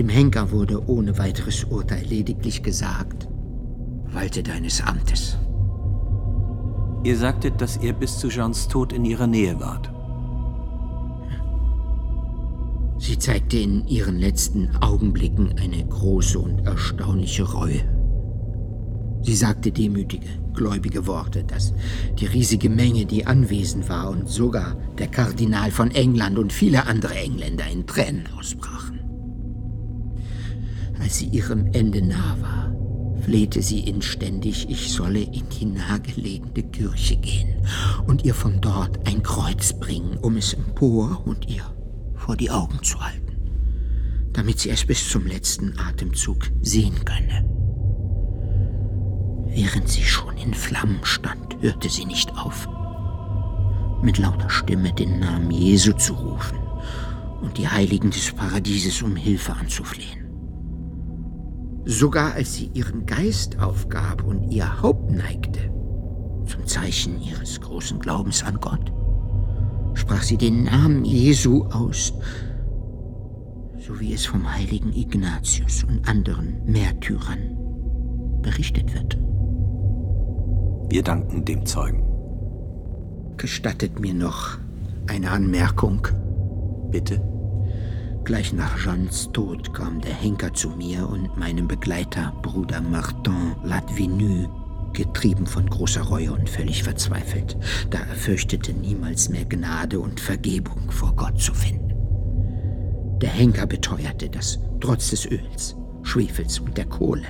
Dem 0.00 0.08
Henker 0.08 0.50
wurde 0.50 0.88
ohne 0.88 1.18
weiteres 1.18 1.64
Urteil 1.64 2.06
lediglich 2.06 2.62
gesagt, 2.62 3.28
walte 4.10 4.42
deines 4.42 4.80
Amtes. 4.80 5.36
Ihr 7.04 7.18
sagtet, 7.18 7.60
dass 7.60 7.76
ihr 7.82 7.92
bis 7.92 8.18
zu 8.18 8.30
Jeans 8.30 8.66
Tod 8.66 8.94
in 8.94 9.04
ihrer 9.04 9.26
Nähe 9.26 9.60
wart. 9.60 9.92
Sie 12.96 13.18
zeigte 13.18 13.58
in 13.58 13.86
ihren 13.88 14.18
letzten 14.18 14.74
Augenblicken 14.76 15.58
eine 15.58 15.86
große 15.86 16.38
und 16.38 16.60
erstaunliche 16.60 17.42
Reue. 17.52 17.82
Sie 19.20 19.36
sagte 19.36 19.70
demütige, 19.70 20.28
gläubige 20.54 21.06
Worte, 21.06 21.44
dass 21.44 21.74
die 22.18 22.24
riesige 22.24 22.70
Menge, 22.70 23.04
die 23.04 23.26
anwesend 23.26 23.90
war 23.90 24.08
und 24.08 24.30
sogar 24.30 24.78
der 24.98 25.08
Kardinal 25.08 25.70
von 25.70 25.90
England 25.90 26.38
und 26.38 26.54
viele 26.54 26.86
andere 26.86 27.16
Engländer 27.16 27.66
in 27.70 27.86
Tränen 27.86 28.26
ausbrachen. 28.38 28.99
Als 31.00 31.18
sie 31.18 31.26
ihrem 31.26 31.66
Ende 31.72 32.02
nah 32.02 32.36
war, 32.40 32.74
flehte 33.22 33.62
sie 33.62 33.80
inständig, 33.80 34.68
ich 34.68 34.92
solle 34.92 35.20
in 35.20 35.48
die 35.48 35.66
nahegelegene 35.66 36.62
Kirche 36.70 37.16
gehen 37.16 37.54
und 38.06 38.24
ihr 38.24 38.34
von 38.34 38.60
dort 38.60 39.06
ein 39.06 39.22
Kreuz 39.22 39.72
bringen, 39.72 40.18
um 40.18 40.36
es 40.36 40.54
empor 40.54 41.22
und 41.26 41.48
ihr 41.48 41.64
vor 42.14 42.36
die 42.36 42.50
Augen 42.50 42.82
zu 42.82 43.00
halten, 43.00 43.36
damit 44.32 44.60
sie 44.60 44.70
es 44.70 44.84
bis 44.84 45.08
zum 45.08 45.26
letzten 45.26 45.78
Atemzug 45.78 46.50
sehen 46.60 47.04
könne. 47.04 47.48
Während 49.48 49.88
sie 49.88 50.04
schon 50.04 50.36
in 50.36 50.54
Flammen 50.54 51.00
stand, 51.02 51.56
hörte 51.60 51.88
sie 51.88 52.04
nicht 52.04 52.30
auf, 52.36 52.68
mit 54.02 54.18
lauter 54.18 54.48
Stimme 54.48 54.92
den 54.92 55.18
Namen 55.18 55.50
Jesu 55.50 55.92
zu 55.92 56.14
rufen 56.14 56.58
und 57.42 57.58
die 57.58 57.68
Heiligen 57.68 58.10
des 58.10 58.32
Paradieses 58.32 59.02
um 59.02 59.16
Hilfe 59.16 59.54
anzuflehen. 59.54 60.19
Sogar 61.84 62.34
als 62.34 62.54
sie 62.54 62.70
ihren 62.74 63.06
Geist 63.06 63.58
aufgab 63.58 64.22
und 64.22 64.50
ihr 64.50 64.82
Haupt 64.82 65.10
neigte, 65.10 65.72
zum 66.46 66.66
Zeichen 66.66 67.20
ihres 67.20 67.60
großen 67.60 67.98
Glaubens 67.98 68.42
an 68.44 68.58
Gott, 68.60 68.92
sprach 69.94 70.22
sie 70.22 70.36
den 70.36 70.64
Namen 70.64 71.04
Jesu 71.04 71.64
aus, 71.64 72.12
so 73.78 73.98
wie 73.98 74.12
es 74.12 74.26
vom 74.26 74.52
heiligen 74.52 74.92
Ignatius 74.92 75.84
und 75.84 76.06
anderen 76.06 76.62
Märtyrern 76.66 77.56
berichtet 78.42 78.94
wird. 78.94 79.18
Wir 80.90 81.02
danken 81.02 81.44
dem 81.44 81.64
Zeugen. 81.64 82.04
Gestattet 83.36 84.00
mir 84.00 84.12
noch 84.12 84.58
eine 85.08 85.30
Anmerkung. 85.30 86.06
Bitte? 86.90 87.29
Gleich 88.24 88.52
nach 88.52 88.78
Jeans 88.78 89.30
Tod 89.32 89.72
kam 89.74 90.00
der 90.00 90.12
Henker 90.12 90.52
zu 90.52 90.70
mir 90.70 91.08
und 91.08 91.36
meinem 91.36 91.66
Begleiter, 91.66 92.32
Bruder 92.42 92.80
Martin 92.80 93.56
Ladvenu, 93.64 94.46
getrieben 94.92 95.46
von 95.46 95.68
großer 95.68 96.02
Reue 96.02 96.32
und 96.32 96.48
völlig 96.48 96.82
verzweifelt, 96.82 97.56
da 97.90 97.98
er 97.98 98.14
fürchtete, 98.14 98.72
niemals 98.72 99.30
mehr 99.30 99.46
Gnade 99.46 99.98
und 99.98 100.20
Vergebung 100.20 100.90
vor 100.90 101.14
Gott 101.16 101.40
zu 101.40 101.54
finden. 101.54 101.94
Der 103.20 103.30
Henker 103.30 103.66
beteuerte, 103.66 104.28
dass 104.28 104.60
trotz 104.80 105.10
des 105.10 105.26
Öls, 105.26 105.76
Schwefels 106.02 106.58
und 106.60 106.76
der 106.76 106.86
Kohle, 106.86 107.26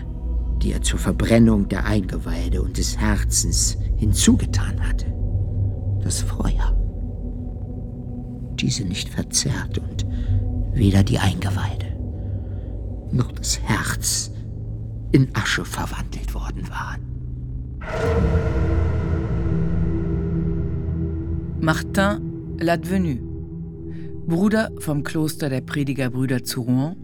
die 0.63 0.73
er 0.73 0.83
zur 0.83 0.99
Verbrennung 0.99 1.69
der 1.69 1.87
Eingeweide 1.87 2.63
und 2.63 2.77
des 2.77 2.99
Herzens 2.99 3.79
hinzugetan 3.97 4.81
hatte, 4.87 5.07
das 6.03 6.23
Feuer 6.23 6.77
diese 8.61 8.85
nicht 8.85 9.09
verzerrt 9.09 9.79
und 9.79 10.07
weder 10.73 11.03
die 11.03 11.19
Eingeweide 11.19 11.87
noch 13.13 13.33
das 13.33 13.61
Herz 13.61 14.31
in 15.13 15.29
Asche 15.35 15.65
verwandelt 15.65 16.35
worden 16.35 16.69
waren. 16.69 17.11
Martin 21.61 22.57
Ladvenu, 22.59 23.17
Bruder 24.27 24.71
vom 24.79 25.03
Kloster 25.03 25.49
der 25.49 25.61
Predigerbrüder 25.61 26.45
zu 26.45 26.63
Rouen, 26.63 26.97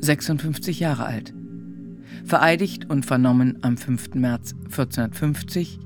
56 0.00 0.80
Jahre 0.80 1.06
alt. 1.06 1.32
Vereidigt 2.24 2.90
und 2.90 3.06
vernommen 3.06 3.58
am 3.62 3.76
5. 3.76 4.14
März 4.14 4.54
1450, 4.64 5.78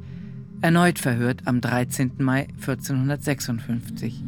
erneut 0.60 0.98
verhört 0.98 1.42
am 1.46 1.60
13. 1.60 2.12
Mai 2.18 2.48
1456. 2.60 4.22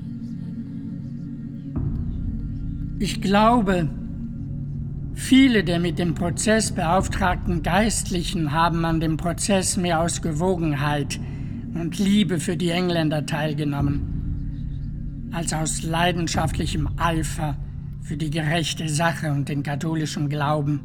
Ich 3.03 3.21
glaube, 3.21 3.89
viele 5.13 5.65
der 5.65 5.81
mit 5.81 5.99
dem 5.99 6.15
Prozess 6.15 6.71
beauftragten 6.71 7.65
Geistlichen 7.65 8.53
haben 8.53 8.85
an 8.85 9.01
dem 9.01 9.17
Prozess 9.17 9.77
mehr 9.77 10.01
aus 10.01 10.23
Gewogenheit 10.23 11.19
und 11.75 11.99
Liebe 11.99 12.39
für 12.39 12.57
die 12.57 12.71
Engländer 12.71 13.27
teilgenommen, 13.27 15.31
als 15.33 15.53
aus 15.53 15.83
leidenschaftlichem 15.83 16.91
Eifer 16.97 17.57
für 18.03 18.17
die 18.17 18.31
gerechte 18.31 18.89
Sache 18.89 19.33
und 19.33 19.49
den 19.49 19.65
katholischen 19.65 20.29
Glauben. 20.29 20.79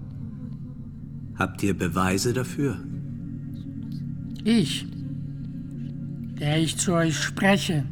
Habt 1.36 1.62
ihr 1.62 1.78
Beweise 1.78 2.34
dafür? 2.34 2.80
Ich, 4.44 4.88
der 6.40 6.58
ich 6.58 6.78
zu 6.78 6.94
euch 6.94 7.16
spreche, 7.16 7.84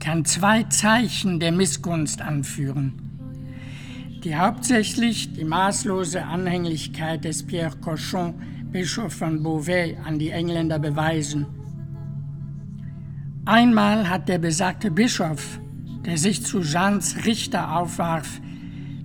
kann 0.00 0.24
zwei 0.24 0.62
Zeichen 0.62 1.40
der 1.40 1.52
Missgunst 1.52 2.22
anführen 2.22 3.01
die 4.24 4.36
hauptsächlich 4.36 5.32
die 5.32 5.44
maßlose 5.44 6.24
Anhänglichkeit 6.24 7.24
des 7.24 7.42
Pierre 7.42 7.76
Cochon, 7.80 8.34
Bischof 8.70 9.12
von 9.12 9.42
Beauvais, 9.42 9.96
an 10.04 10.18
die 10.18 10.30
Engländer 10.30 10.78
beweisen. 10.78 11.46
Einmal 13.44 14.08
hat 14.08 14.28
der 14.28 14.38
besagte 14.38 14.90
Bischof, 14.90 15.58
der 16.06 16.16
sich 16.16 16.44
zu 16.44 16.60
Jeans 16.60 17.26
Richter 17.26 17.76
aufwarf, 17.76 18.40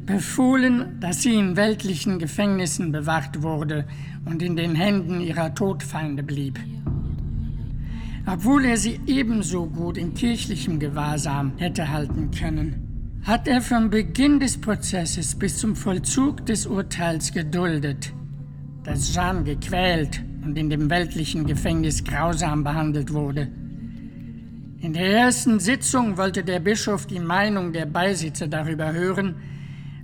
befohlen, 0.06 1.00
dass 1.00 1.24
sie 1.24 1.34
in 1.34 1.58
weltlichen 1.58 2.20
Gefängnissen 2.20 2.92
bewacht 2.92 3.42
wurde 3.42 3.86
und 4.26 4.42
in 4.42 4.56
den 4.56 4.76
Händen 4.76 5.20
ihrer 5.20 5.54
Todfeinde 5.54 6.22
blieb. 6.22 6.60
Obwohl 8.28 8.66
er 8.66 8.78
sie 8.78 9.00
ebenso 9.08 9.66
gut 9.66 9.98
in 9.98 10.14
kirchlichem 10.14 10.80
Gewahrsam 10.80 11.54
hätte 11.58 11.90
halten 11.90 12.30
können 12.32 12.87
hat 13.28 13.46
er 13.46 13.60
vom 13.60 13.90
Beginn 13.90 14.40
des 14.40 14.58
Prozesses 14.58 15.36
bis 15.36 15.58
zum 15.58 15.76
Vollzug 15.76 16.46
des 16.46 16.66
Urteils 16.66 17.34
geduldet, 17.34 18.14
dass 18.86 19.14
Jean 19.14 19.44
gequält 19.44 20.24
und 20.46 20.58
in 20.58 20.70
dem 20.70 20.90
weltlichen 20.90 21.46
Gefängnis 21.46 22.06
grausam 22.06 22.64
behandelt 22.64 23.12
wurde. 23.12 23.50
In 24.80 24.94
der 24.94 25.12
ersten 25.12 25.60
Sitzung 25.60 26.16
wollte 26.16 26.42
der 26.46 26.62
Bischof 26.62 27.06
die 27.06 27.20
Meinung 27.20 27.74
der 27.74 27.86
Beisitzer 27.86 28.48
darüber 28.48 28.94
hören, 28.94 29.36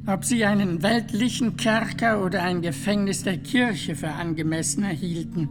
ob 0.05 0.25
sie 0.25 0.43
einen 0.43 0.83
weltlichen 0.83 1.55
Kerker 1.55 2.25
oder 2.25 2.43
ein 2.43 2.61
Gefängnis 2.61 3.23
der 3.23 3.37
Kirche 3.37 3.95
für 3.95 4.09
angemessen 4.09 4.83
erhielten. 4.83 5.47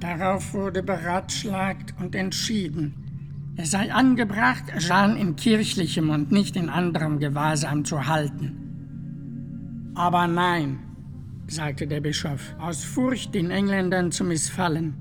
Darauf 0.00 0.54
wurde 0.54 0.82
beratschlagt 0.82 1.92
und 2.00 2.14
entschieden. 2.14 3.01
Es 3.56 3.70
sei 3.70 3.92
angebracht, 3.92 4.64
Jean 4.78 5.16
in 5.16 5.36
kirchlichem 5.36 6.08
und 6.08 6.32
nicht 6.32 6.56
in 6.56 6.70
anderem 6.70 7.18
Gewahrsam 7.18 7.84
zu 7.84 8.06
halten. 8.06 9.92
Aber 9.94 10.26
nein, 10.26 10.78
sagte 11.46 11.86
der 11.86 12.00
Bischof, 12.00 12.54
aus 12.58 12.82
Furcht, 12.82 13.34
den 13.34 13.50
Engländern 13.50 14.10
zu 14.10 14.24
missfallen. 14.24 14.94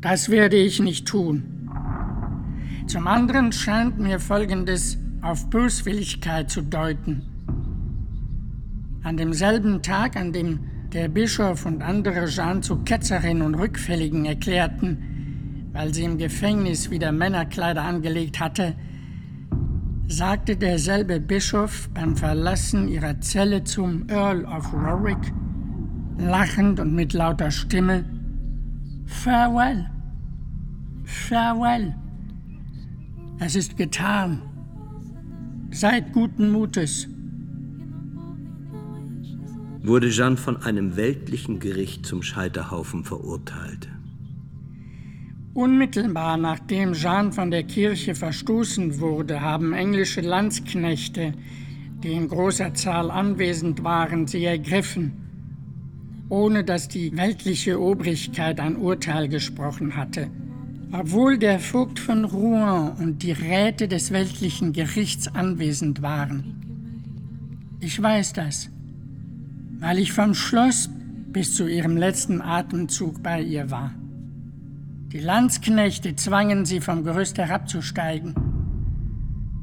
Das 0.00 0.30
werde 0.30 0.56
ich 0.56 0.80
nicht 0.80 1.06
tun. 1.06 1.68
Zum 2.86 3.06
anderen 3.06 3.52
scheint 3.52 3.98
mir 3.98 4.18
Folgendes 4.18 4.98
auf 5.20 5.50
Böswilligkeit 5.50 6.50
zu 6.50 6.62
deuten. 6.62 7.22
An 9.02 9.18
demselben 9.18 9.82
Tag, 9.82 10.16
an 10.16 10.32
dem 10.32 10.60
der 10.92 11.08
Bischof 11.08 11.66
und 11.66 11.82
andere 11.82 12.26
Jean 12.26 12.62
zu 12.62 12.78
Ketzerin 12.78 13.42
und 13.42 13.54
Rückfälligen 13.54 14.24
erklärten, 14.24 15.09
weil 15.80 15.94
sie 15.94 16.04
im 16.04 16.18
Gefängnis 16.18 16.90
wieder 16.90 17.10
Männerkleider 17.10 17.82
angelegt 17.82 18.38
hatte, 18.38 18.74
sagte 20.08 20.54
derselbe 20.54 21.20
Bischof 21.20 21.88
beim 21.94 22.18
Verlassen 22.18 22.86
ihrer 22.86 23.18
Zelle 23.22 23.64
zum 23.64 24.06
Earl 24.10 24.44
of 24.44 24.70
Warwick, 24.74 25.32
lachend 26.18 26.80
und 26.80 26.94
mit 26.94 27.14
lauter 27.14 27.50
Stimme, 27.50 28.04
Farewell, 29.06 29.88
farewell. 31.06 31.94
Es 33.38 33.56
ist 33.56 33.78
getan. 33.78 34.42
Seid 35.70 36.12
guten 36.12 36.50
Mutes. 36.50 37.08
Wurde 39.82 40.10
Jeanne 40.10 40.36
von 40.36 40.58
einem 40.58 40.96
weltlichen 40.96 41.58
Gericht 41.58 42.04
zum 42.04 42.22
Scheiterhaufen 42.22 43.02
verurteilt. 43.02 43.88
Unmittelbar 45.52 46.36
nachdem 46.36 46.92
Jean 46.92 47.32
von 47.32 47.50
der 47.50 47.64
Kirche 47.64 48.14
verstoßen 48.14 49.00
wurde, 49.00 49.40
haben 49.40 49.72
englische 49.72 50.20
Landsknechte, 50.20 51.32
die 52.04 52.12
in 52.12 52.28
großer 52.28 52.72
Zahl 52.74 53.10
anwesend 53.10 53.82
waren, 53.82 54.28
sie 54.28 54.44
ergriffen, 54.44 55.12
ohne 56.28 56.62
dass 56.62 56.86
die 56.86 57.16
weltliche 57.16 57.80
Obrigkeit 57.80 58.60
ein 58.60 58.76
Urteil 58.76 59.28
gesprochen 59.28 59.96
hatte. 59.96 60.30
Obwohl 60.92 61.36
der 61.36 61.58
Vogt 61.58 61.98
von 61.98 62.24
Rouen 62.24 62.92
und 62.98 63.22
die 63.24 63.32
Räte 63.32 63.88
des 63.88 64.12
weltlichen 64.12 64.72
Gerichts 64.72 65.28
anwesend 65.34 66.00
waren. 66.00 67.76
Ich 67.80 68.00
weiß 68.00 68.34
das, 68.34 68.70
weil 69.80 69.98
ich 69.98 70.12
vom 70.12 70.34
Schloss 70.34 70.88
bis 71.32 71.54
zu 71.54 71.66
ihrem 71.66 71.96
letzten 71.96 72.40
Atemzug 72.40 73.20
bei 73.22 73.42
ihr 73.42 73.70
war. 73.70 73.94
Die 75.12 75.18
Landsknechte 75.18 76.14
zwangen 76.14 76.64
sie 76.64 76.80
vom 76.80 77.02
Gerüst 77.02 77.36
herabzusteigen. 77.36 78.32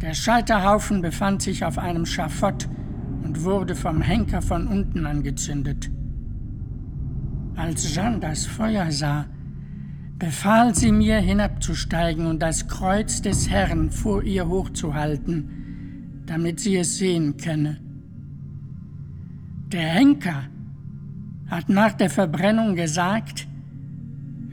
Der 0.01 0.13
Scheiterhaufen 0.13 1.01
befand 1.01 1.41
sich 1.41 1.63
auf 1.63 1.77
einem 1.77 2.05
Schafott 2.05 2.67
und 3.23 3.45
wurde 3.45 3.73
vom 3.73 4.01
Henker 4.01 4.41
von 4.41 4.67
unten 4.67 5.05
angezündet. 5.05 5.89
Als 7.55 7.95
Jeanne 7.95 8.19
das 8.19 8.45
Feuer 8.45 8.91
sah, 8.91 9.25
befahl 10.19 10.75
sie 10.75 10.91
mir 10.91 11.19
hinabzusteigen 11.19 12.25
und 12.25 12.41
das 12.41 12.67
Kreuz 12.67 13.21
des 13.21 13.49
Herrn 13.49 13.89
vor 13.89 14.23
ihr 14.23 14.49
hochzuhalten, 14.49 16.23
damit 16.25 16.59
sie 16.59 16.75
es 16.75 16.97
sehen 16.97 17.37
könne. 17.37 17.79
Der 19.71 19.87
Henker 19.87 20.43
hat 21.49 21.69
nach 21.69 21.93
der 21.93 22.09
Verbrennung 22.09 22.75
gesagt, 22.75 23.46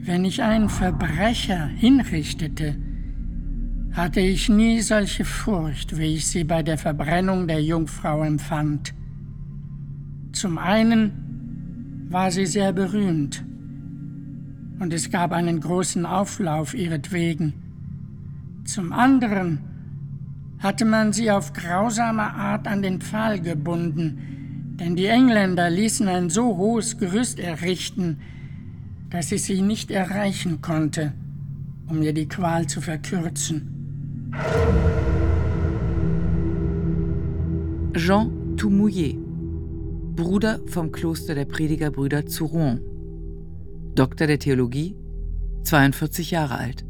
wenn 0.05 0.23
ich 0.23 0.43
einen 0.43 0.69
Verbrecher 0.69 1.65
hinrichtete, 1.65 2.75
hatte 3.91 4.19
ich 4.19 4.49
nie 4.49 4.81
solche 4.81 5.25
Furcht, 5.25 5.97
wie 5.97 6.15
ich 6.15 6.27
sie 6.27 6.43
bei 6.43 6.61
der 6.61 6.77
Verbrennung 6.77 7.47
der 7.47 7.63
Jungfrau 7.63 8.23
empfand. 8.23 8.93
Zum 10.31 10.59
einen 10.59 12.07
war 12.09 12.29
sie 12.29 12.45
sehr 12.45 12.71
berühmt 12.71 13.43
und 14.79 14.93
es 14.93 15.09
gab 15.09 15.31
einen 15.31 15.59
großen 15.59 16.05
Auflauf 16.05 16.75
ihretwegen. 16.75 17.53
Zum 18.65 18.93
anderen 18.93 19.59
hatte 20.59 20.85
man 20.85 21.13
sie 21.13 21.31
auf 21.31 21.53
grausame 21.53 22.33
Art 22.33 22.67
an 22.67 22.83
den 22.83 23.01
Pfahl 23.01 23.39
gebunden, 23.39 24.75
denn 24.79 24.95
die 24.95 25.07
Engländer 25.07 25.69
ließen 25.69 26.07
ein 26.07 26.29
so 26.29 26.57
hohes 26.57 26.97
Gerüst 26.99 27.39
errichten, 27.39 28.19
dass 29.15 29.31
ich 29.31 29.43
sie 29.43 29.61
nicht 29.61 29.91
erreichen 29.91 30.59
konnte, 30.59 31.13
um 31.87 31.99
mir 31.99 32.11
die 32.11 32.27
Qual 32.27 32.67
zu 32.67 32.81
verkürzen. 32.81 34.29
Jean 37.93 38.57
Toumouillet, 38.57 39.17
Bruder 40.17 40.59
vom 40.67 40.91
Kloster 40.91 41.33
der 41.33 41.45
Predigerbrüder 41.45 42.25
zu 42.25 42.43
Rouen, 42.43 42.81
Doktor 43.95 44.27
der 44.27 44.39
Theologie, 44.39 44.97
42 45.63 46.31
Jahre 46.31 46.57
alt. 46.57 46.83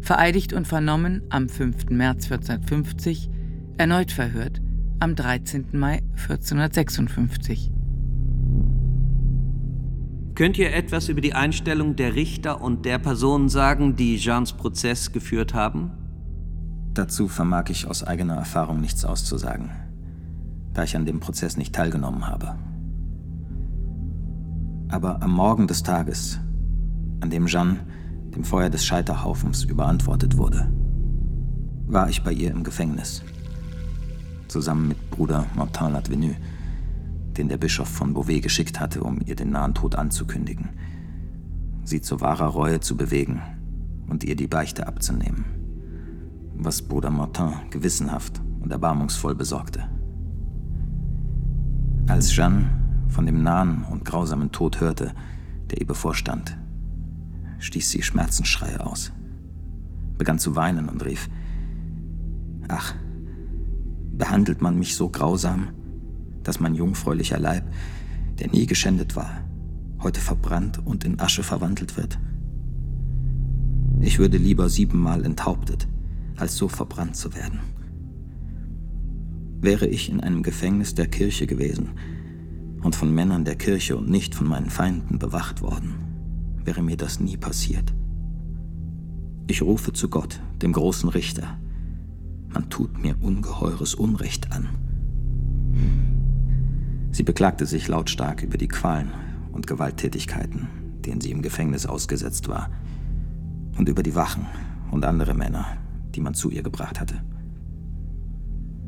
Vereidigt 0.00 0.52
und 0.52 0.68
vernommen 0.68 1.22
am 1.30 1.48
5. 1.48 1.90
März 1.90 2.30
1450, 2.30 3.28
erneut 3.76 4.12
verhört 4.12 4.62
am 5.00 5.16
13. 5.16 5.66
Mai 5.72 6.04
1456. 6.12 7.72
Könnt 10.36 10.58
ihr 10.58 10.74
etwas 10.74 11.08
über 11.08 11.22
die 11.22 11.32
Einstellung 11.32 11.96
der 11.96 12.14
Richter 12.14 12.60
und 12.60 12.84
der 12.84 12.98
Personen 12.98 13.48
sagen, 13.48 13.96
die 13.96 14.18
Jeans 14.18 14.52
Prozess 14.52 15.10
geführt 15.10 15.54
haben? 15.54 15.92
Dazu 16.92 17.26
vermag 17.26 17.70
ich 17.70 17.86
aus 17.86 18.04
eigener 18.04 18.34
Erfahrung 18.34 18.82
nichts 18.82 19.06
auszusagen, 19.06 19.70
da 20.74 20.82
ich 20.82 20.94
an 20.94 21.06
dem 21.06 21.20
Prozess 21.20 21.56
nicht 21.56 21.74
teilgenommen 21.74 22.26
habe. 22.26 22.54
Aber 24.88 25.22
am 25.22 25.32
Morgen 25.32 25.68
des 25.68 25.82
Tages, 25.82 26.38
an 27.22 27.30
dem 27.30 27.46
Jeanne, 27.46 27.78
dem 28.34 28.44
Feuer 28.44 28.68
des 28.68 28.84
Scheiterhaufens 28.84 29.64
überantwortet 29.64 30.36
wurde, 30.36 30.70
war 31.86 32.10
ich 32.10 32.22
bei 32.22 32.32
ihr 32.32 32.50
im 32.50 32.62
Gefängnis. 32.62 33.22
Zusammen 34.48 34.88
mit 34.88 35.10
Bruder 35.10 35.46
Martin 35.54 35.94
Ladvenu, 35.94 36.34
den 37.36 37.48
der 37.48 37.58
Bischof 37.58 37.88
von 37.88 38.14
Beauvais 38.14 38.40
geschickt 38.40 38.80
hatte, 38.80 39.02
um 39.02 39.20
ihr 39.24 39.36
den 39.36 39.50
nahen 39.50 39.74
Tod 39.74 39.94
anzukündigen, 39.94 40.70
sie 41.84 42.00
zu 42.00 42.20
wahrer 42.20 42.46
Reue 42.46 42.80
zu 42.80 42.96
bewegen 42.96 43.42
und 44.08 44.24
ihr 44.24 44.36
die 44.36 44.46
Beichte 44.46 44.86
abzunehmen, 44.86 45.44
was 46.54 46.82
Bruder 46.82 47.10
Martin 47.10 47.52
gewissenhaft 47.70 48.40
und 48.60 48.70
erbarmungsvoll 48.70 49.34
besorgte. 49.34 49.88
Als 52.08 52.34
Jeanne 52.34 52.70
von 53.08 53.26
dem 53.26 53.42
nahen 53.42 53.84
und 53.84 54.04
grausamen 54.04 54.52
Tod 54.52 54.80
hörte, 54.80 55.12
der 55.70 55.80
ihr 55.80 55.86
bevorstand, 55.86 56.56
stieß 57.58 57.90
sie 57.90 58.02
Schmerzensschreie 58.02 58.84
aus, 58.84 59.12
begann 60.18 60.38
zu 60.38 60.56
weinen 60.56 60.88
und 60.88 61.04
rief, 61.04 61.28
Ach, 62.68 62.94
behandelt 64.12 64.60
man 64.60 64.78
mich 64.78 64.96
so 64.96 65.08
grausam, 65.08 65.68
dass 66.46 66.60
mein 66.60 66.74
jungfräulicher 66.74 67.38
Leib, 67.38 67.64
der 68.38 68.48
nie 68.48 68.66
geschändet 68.66 69.16
war, 69.16 69.44
heute 70.02 70.20
verbrannt 70.20 70.80
und 70.84 71.04
in 71.04 71.18
Asche 71.18 71.42
verwandelt 71.42 71.96
wird? 71.96 72.18
Ich 74.00 74.18
würde 74.18 74.36
lieber 74.36 74.68
siebenmal 74.68 75.24
enthauptet, 75.24 75.88
als 76.36 76.56
so 76.56 76.68
verbrannt 76.68 77.16
zu 77.16 77.34
werden. 77.34 77.60
Wäre 79.60 79.86
ich 79.86 80.10
in 80.10 80.20
einem 80.20 80.42
Gefängnis 80.42 80.94
der 80.94 81.08
Kirche 81.08 81.46
gewesen 81.46 81.90
und 82.82 82.94
von 82.94 83.12
Männern 83.12 83.44
der 83.44 83.56
Kirche 83.56 83.96
und 83.96 84.08
nicht 84.08 84.34
von 84.34 84.46
meinen 84.46 84.70
Feinden 84.70 85.18
bewacht 85.18 85.62
worden, 85.62 85.94
wäre 86.64 86.82
mir 86.82 86.96
das 86.96 87.20
nie 87.20 87.36
passiert. 87.36 87.92
Ich 89.48 89.62
rufe 89.62 89.92
zu 89.92 90.08
Gott, 90.08 90.40
dem 90.62 90.72
großen 90.72 91.08
Richter. 91.08 91.58
Man 92.48 92.68
tut 92.68 93.02
mir 93.02 93.16
ungeheures 93.20 93.94
Unrecht 93.94 94.52
an. 94.52 94.68
Sie 97.16 97.22
beklagte 97.22 97.64
sich 97.64 97.88
lautstark 97.88 98.42
über 98.42 98.58
die 98.58 98.68
Qualen 98.68 99.10
und 99.50 99.66
Gewalttätigkeiten, 99.66 100.68
denen 101.00 101.22
sie 101.22 101.30
im 101.30 101.40
Gefängnis 101.40 101.86
ausgesetzt 101.86 102.46
war, 102.50 102.68
und 103.78 103.88
über 103.88 104.02
die 104.02 104.14
Wachen 104.14 104.44
und 104.90 105.02
andere 105.02 105.32
Männer, 105.32 105.78
die 106.14 106.20
man 106.20 106.34
zu 106.34 106.50
ihr 106.50 106.62
gebracht 106.62 107.00
hatte. 107.00 107.24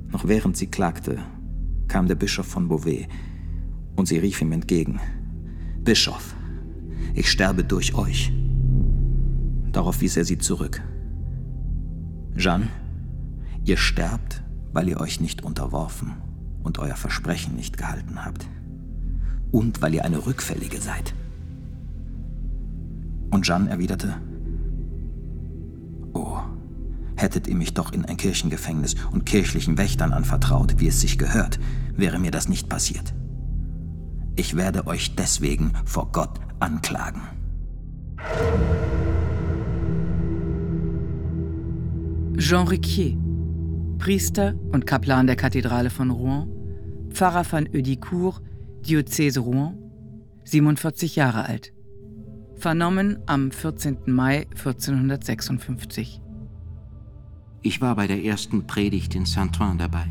Noch 0.08 0.28
während 0.28 0.58
sie 0.58 0.66
klagte, 0.66 1.20
kam 1.88 2.06
der 2.06 2.16
Bischof 2.16 2.44
von 2.44 2.68
Beauvais 2.68 3.06
und 3.96 4.08
sie 4.08 4.18
rief 4.18 4.42
ihm 4.42 4.52
entgegen, 4.52 5.00
Bischof, 5.82 6.34
ich 7.14 7.30
sterbe 7.30 7.64
durch 7.64 7.94
euch. 7.94 8.30
Darauf 9.72 10.02
wies 10.02 10.18
er 10.18 10.26
sie 10.26 10.36
zurück. 10.36 10.82
Jeanne, 12.36 12.68
ihr 13.64 13.78
sterbt, 13.78 14.42
weil 14.74 14.90
ihr 14.90 15.00
euch 15.00 15.18
nicht 15.18 15.44
unterworfen 15.44 16.27
und 16.68 16.78
euer 16.78 16.94
Versprechen 16.94 17.56
nicht 17.56 17.78
gehalten 17.78 18.24
habt. 18.24 18.46
Und 19.50 19.82
weil 19.82 19.94
ihr 19.94 20.04
eine 20.04 20.24
Rückfällige 20.26 20.80
seid. 20.80 21.14
Und 23.30 23.46
Jeanne 23.46 23.70
erwiderte, 23.70 24.14
Oh, 26.12 26.38
hättet 27.16 27.46
ihr 27.46 27.56
mich 27.56 27.74
doch 27.74 27.92
in 27.92 28.04
ein 28.04 28.16
Kirchengefängnis 28.16 28.96
und 29.10 29.24
kirchlichen 29.24 29.78
Wächtern 29.78 30.12
anvertraut, 30.12 30.78
wie 30.78 30.88
es 30.88 31.00
sich 31.00 31.18
gehört, 31.18 31.58
wäre 31.96 32.18
mir 32.18 32.30
das 32.30 32.48
nicht 32.48 32.68
passiert. 32.68 33.14
Ich 34.36 34.54
werde 34.54 34.86
euch 34.86 35.16
deswegen 35.16 35.72
vor 35.84 36.12
Gott 36.12 36.38
anklagen. 36.60 37.22
Jean 42.36 42.68
Riquier, 42.68 43.16
Priester 43.98 44.54
und 44.72 44.86
Kaplan 44.86 45.26
der 45.26 45.36
Kathedrale 45.36 45.90
von 45.90 46.10
Rouen, 46.10 46.57
Pfarrer 47.18 47.42
von 47.42 47.66
Ödicourt, 47.74 48.40
Diözese 48.86 49.40
Rouen, 49.40 49.76
47 50.44 51.16
Jahre 51.16 51.46
alt. 51.46 51.72
Vernommen 52.54 53.18
am 53.26 53.50
14. 53.50 53.98
Mai 54.06 54.46
1456. 54.50 56.22
Ich 57.62 57.80
war 57.80 57.96
bei 57.96 58.06
der 58.06 58.22
ersten 58.22 58.68
Predigt 58.68 59.16
in 59.16 59.26
Saint-Ouen 59.26 59.78
dabei. 59.78 60.06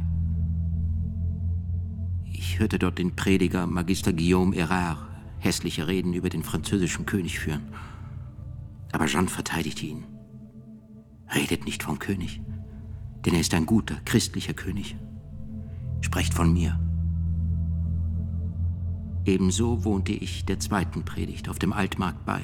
Ich 2.25 2.59
hörte 2.59 2.77
dort 2.77 2.97
den 2.97 3.15
Prediger 3.15 3.67
Magister 3.67 4.11
Guillaume 4.11 4.53
Erard 4.53 4.97
hässliche 5.39 5.87
Reden 5.87 6.11
über 6.11 6.27
den 6.27 6.43
französischen 6.43 7.05
König 7.05 7.39
führen. 7.39 7.69
Aber 8.91 9.05
Jeanne 9.05 9.29
verteidigte 9.29 9.85
ihn. 9.85 10.03
Redet 11.33 11.63
nicht 11.63 11.83
vom 11.83 11.99
König, 11.99 12.41
denn 13.25 13.33
er 13.33 13.39
ist 13.39 13.53
ein 13.53 13.65
guter, 13.65 13.95
christlicher 14.03 14.53
König. 14.53 14.97
Sprecht 16.01 16.33
von 16.33 16.51
mir. 16.51 16.77
Ebenso 19.27 19.83
wohnte 19.83 20.13
ich 20.13 20.45
der 20.45 20.57
zweiten 20.57 21.03
Predigt 21.03 21.49
auf 21.49 21.59
dem 21.59 21.73
Altmarkt 21.73 22.25
bei, 22.25 22.41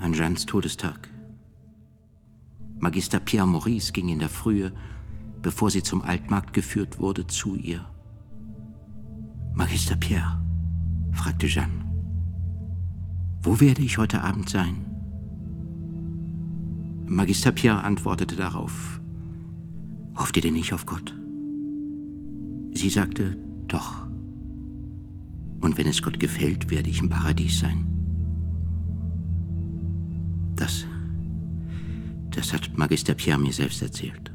an 0.00 0.14
Jeannes 0.14 0.46
Todestag. 0.46 1.10
Magister 2.78 3.20
Pierre 3.20 3.46
Maurice 3.46 3.92
ging 3.92 4.08
in 4.08 4.18
der 4.18 4.30
Frühe, 4.30 4.72
bevor 5.42 5.70
sie 5.70 5.82
zum 5.82 6.00
Altmarkt 6.00 6.54
geführt 6.54 7.00
wurde, 7.00 7.26
zu 7.26 7.54
ihr. 7.54 7.84
Magister 9.52 9.96
Pierre, 9.96 10.42
fragte 11.12 11.46
Jeanne, 11.46 11.84
wo 13.42 13.60
werde 13.60 13.82
ich 13.82 13.98
heute 13.98 14.22
Abend 14.22 14.48
sein? 14.48 14.86
Magister 17.04 17.52
Pierre 17.52 17.84
antwortete 17.84 18.36
darauf, 18.36 19.02
hofft 20.16 20.34
ihr 20.36 20.42
denn 20.42 20.54
nicht 20.54 20.72
auf 20.72 20.86
Gott? 20.86 21.14
Sie 22.72 22.88
sagte, 22.88 23.36
doch. 23.66 24.08
Und 25.60 25.76
wenn 25.76 25.86
es 25.86 26.02
Gott 26.02 26.20
gefällt, 26.20 26.70
werde 26.70 26.90
ich 26.90 27.00
im 27.00 27.08
Paradies 27.08 27.60
sein. 27.60 27.84
Das, 30.54 30.86
das 32.30 32.52
hat 32.52 32.76
Magister 32.76 33.14
Pierre 33.14 33.38
mir 33.38 33.52
selbst 33.52 33.82
erzählt. 33.82 34.32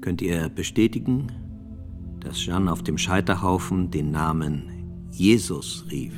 Könnt 0.00 0.20
ihr 0.20 0.48
bestätigen, 0.48 1.32
dass 2.20 2.44
Jeanne 2.44 2.70
auf 2.70 2.82
dem 2.82 2.98
Scheiterhaufen 2.98 3.90
den 3.90 4.10
Namen 4.10 4.64
Jesus 5.10 5.86
rief? 5.90 6.14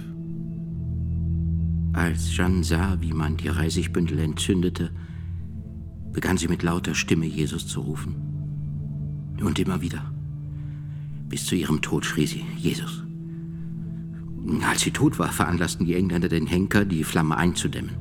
Als 1.93 2.31
Jeanne 2.31 2.65
sah, 2.65 3.01
wie 3.01 3.13
man 3.13 3.37
die 3.37 3.49
Reisigbündel 3.49 4.19
entzündete, 4.19 4.91
begann 6.13 6.37
sie 6.37 6.49
mit 6.49 6.63
lauter 6.63 6.95
Stimme 6.95 7.27
Jesus 7.27 7.67
zu 7.67 7.81
rufen. 7.81 8.17
Und 9.41 9.59
immer 9.59 9.81
wieder. 9.81 10.16
Bis 11.29 11.47
zu 11.47 11.55
ihrem 11.55 11.81
Tod 11.83 12.05
schrie 12.05 12.27
sie, 12.27 12.45
Jesus. 12.57 13.03
Als 14.69 14.83
sie 14.83 14.93
tot 14.93 15.19
war, 15.19 15.33
veranlassten 15.33 15.87
die 15.87 15.95
Engländer 15.95 16.29
den 16.29 16.47
Henker, 16.47 16.85
die 16.85 17.03
Flamme 17.03 17.37
einzudämmen, 17.37 17.97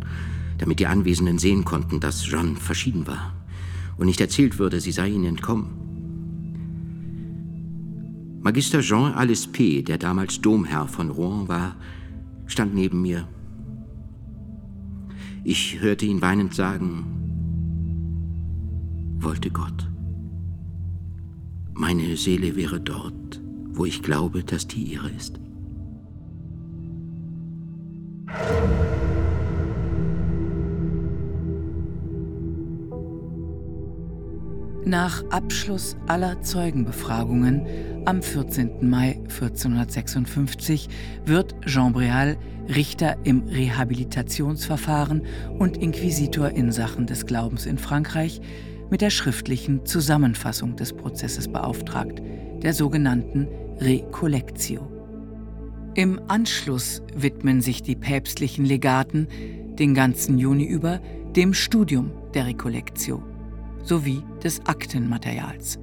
damit 0.59 0.79
die 0.79 0.87
Anwesenden 0.87 1.39
sehen 1.39 1.65
konnten, 1.65 1.99
dass 1.99 2.23
Jeanne 2.23 2.55
verschieden 2.55 3.07
war 3.07 3.33
und 3.97 4.05
nicht 4.05 4.21
erzählt 4.21 4.59
würde, 4.59 4.79
sie 4.79 4.91
sei 4.91 5.09
ihnen 5.09 5.25
entkommen. 5.25 5.85
Magister 8.41 8.81
Jean 8.81 9.13
Alispé, 9.15 9.83
der 9.83 9.97
damals 9.97 10.39
Domherr 10.39 10.87
von 10.87 11.09
Rouen 11.09 11.47
war, 11.47 11.75
stand 12.45 12.75
neben 12.75 13.01
mir. 13.01 13.27
Ich 15.43 15.79
hörte 15.79 16.05
ihn 16.05 16.21
weinend 16.21 16.53
sagen, 16.53 17.05
wollte 19.17 19.49
Gott. 19.49 19.87
Meine 21.77 22.15
Seele 22.15 22.55
wäre 22.55 22.79
dort, 22.79 23.41
wo 23.73 23.83
ich 23.83 24.01
glaube, 24.01 24.45
dass 24.45 24.65
die 24.65 24.81
ihre 24.81 25.09
ist. 25.09 25.41
Nach 34.85 35.21
Abschluss 35.31 35.97
aller 36.07 36.41
Zeugenbefragungen 36.41 37.65
am 38.05 38.21
14. 38.21 38.89
Mai 38.89 39.19
1456 39.23 40.87
wird 41.25 41.55
Jean 41.65 41.91
Breal 41.91 42.37
Richter 42.69 43.17
im 43.25 43.43
Rehabilitationsverfahren 43.49 45.25
und 45.59 45.75
Inquisitor 45.75 46.51
in 46.51 46.71
Sachen 46.71 47.05
des 47.05 47.25
Glaubens 47.25 47.65
in 47.65 47.77
Frankreich 47.77 48.39
mit 48.89 49.01
der 49.01 49.09
schriftlichen 49.09 49.85
Zusammenfassung 49.85 50.75
des 50.75 50.93
Prozesses 50.93 51.47
beauftragt, 51.47 52.21
der 52.61 52.73
sogenannten 52.73 53.47
Recollectio. 53.79 54.91
Im 55.95 56.19
Anschluss 56.27 57.01
widmen 57.15 57.61
sich 57.61 57.81
die 57.81 57.95
päpstlichen 57.95 58.65
Legaten 58.65 59.27
den 59.79 59.93
ganzen 59.93 60.37
Juni 60.37 60.65
über 60.65 60.99
dem 61.35 61.53
Studium 61.53 62.11
der 62.33 62.45
Recollectio 62.47 63.23
sowie 63.83 64.21
des 64.43 64.65
Aktenmaterials. 64.65 65.79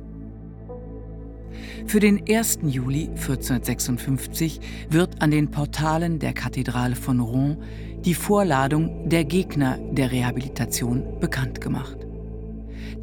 Für 1.87 2.01
den 2.01 2.23
1. 2.29 2.61
Juli 2.67 3.09
1456 3.09 4.61
wird 4.91 5.21
an 5.23 5.31
den 5.31 5.51
Portalen 5.51 6.19
der 6.19 6.33
Kathedrale 6.33 6.95
von 6.95 7.21
Rouen 7.21 7.59
die 8.05 8.15
Vorladung 8.15 9.09
der 9.09 9.25
Gegner 9.25 9.79
der 9.93 10.11
Rehabilitation 10.11 11.21
bekannt 11.21 11.61
gemacht. 11.61 12.02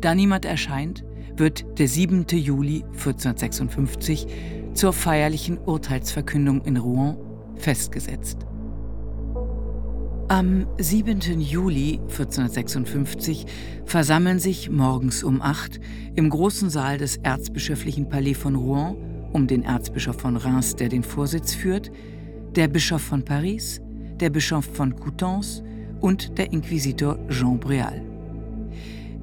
Da 0.01 0.15
niemand 0.15 0.45
erscheint, 0.45 1.03
wird 1.35 1.79
der 1.79 1.87
7. 1.87 2.25
Juli 2.31 2.83
1456 2.93 4.27
zur 4.73 4.93
feierlichen 4.93 5.57
Urteilsverkündung 5.57 6.61
in 6.61 6.77
Rouen 6.77 7.17
festgesetzt. 7.55 8.45
Am 10.27 10.67
7. 10.77 11.41
Juli 11.41 11.99
1456 12.07 13.47
versammeln 13.85 14.37
sich 14.37 14.69
morgens 14.69 15.23
um 15.23 15.41
8 15.41 15.79
im 16.15 16.29
großen 16.29 16.69
Saal 16.69 16.99
des 16.99 17.17
erzbischöflichen 17.17 18.09
Palais 18.09 18.35
von 18.35 18.55
Rouen 18.55 18.95
um 19.33 19.47
den 19.47 19.63
Erzbischof 19.63 20.19
von 20.19 20.37
Reims, 20.37 20.75
der 20.75 20.89
den 20.89 21.03
Vorsitz 21.03 21.53
führt, 21.53 21.91
der 22.55 22.67
Bischof 22.67 23.01
von 23.01 23.23
Paris, 23.23 23.81
der 24.19 24.29
Bischof 24.29 24.65
von 24.65 24.95
Coutances 24.95 25.63
und 25.99 26.37
der 26.37 26.51
Inquisitor 26.51 27.17
Jean 27.29 27.59
Bréal. 27.59 28.08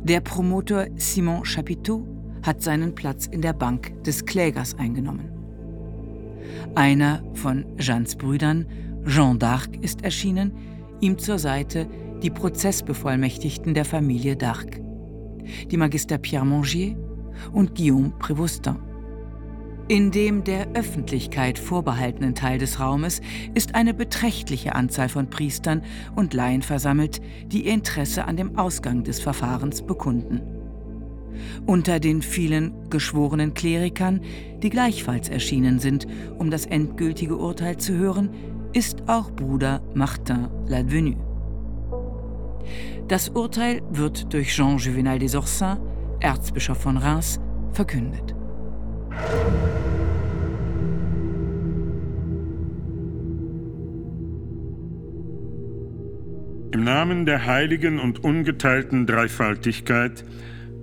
Der 0.09 0.21
Promotor 0.21 0.87
Simon 0.95 1.43
Chapiteau 1.43 2.07
hat 2.45 2.63
seinen 2.63 2.95
Platz 2.95 3.27
in 3.27 3.43
der 3.43 3.53
Bank 3.53 4.05
des 4.05 4.25
Klägers 4.25 4.79
eingenommen. 4.79 5.33
Einer 6.77 7.25
von 7.35 7.65
Jeannes 7.77 8.15
Brüdern, 8.15 8.67
Jean 9.05 9.37
d'Arc, 9.37 9.83
ist 9.83 10.05
erschienen, 10.05 10.53
ihm 11.01 11.19
zur 11.19 11.41
Seite 11.41 11.89
die 12.23 12.31
Prozessbevollmächtigten 12.31 13.75
der 13.75 13.85
Familie 13.85 14.35
d'Arc, 14.35 14.81
die 15.73 15.77
Magister 15.77 16.19
Pierre 16.19 16.47
Mangier 16.47 16.97
und 17.53 17.75
Guillaume 17.75 18.13
Prévostin. 18.21 18.77
In 19.89 20.11
dem 20.11 20.43
der 20.43 20.73
Öffentlichkeit 20.75 21.61
vorbehaltenen 21.61 22.35
Teil 22.35 22.59
des 22.59 22.81
Raumes 22.81 23.21
ist 23.55 23.77
eine 23.77 23.95
beträchtliche 23.95 24.75
Anzahl 24.75 25.09
von 25.09 25.31
Priestern 25.31 25.83
und 26.17 26.35
Laien 26.35 26.63
versammelt, 26.63 27.21
die 27.47 27.67
ihr 27.67 27.73
Interesse 27.73 28.25
an 28.25 28.37
dem 28.37 28.59
Ausgang 28.59 29.05
des 29.05 29.21
Verfahrens 29.21 29.83
bekunden. 29.83 30.41
Unter 31.67 32.01
den 32.01 32.21
vielen 32.21 32.91
geschworenen 32.91 33.55
Klerikern, 33.55 34.23
die 34.61 34.71
gleichfalls 34.71 35.29
erschienen 35.29 35.79
sind, 35.79 36.09
um 36.37 36.51
das 36.51 36.67
endgültige 36.67 37.37
Urteil 37.37 37.77
zu 37.77 37.95
hören, 37.95 38.31
ist 38.73 39.09
auch 39.09 39.31
Bruder 39.31 39.83
Martin 39.95 40.49
Ladvenu. 40.67 41.15
Das 43.07 43.29
Urteil 43.29 43.83
wird 43.91 44.33
durch 44.33 44.49
Jean 44.49 44.79
Juvenal 44.79 45.21
des 45.21 45.37
Orsins, 45.37 45.79
Erzbischof 46.19 46.79
von 46.79 46.97
Reims, 46.97 47.39
verkündet. 47.73 48.36
Im 56.73 56.85
Namen 56.85 57.27
der 57.27 57.47
heiligen 57.47 57.99
und 57.99 58.23
ungeteilten 58.23 59.07
Dreifaltigkeit, 59.07 60.25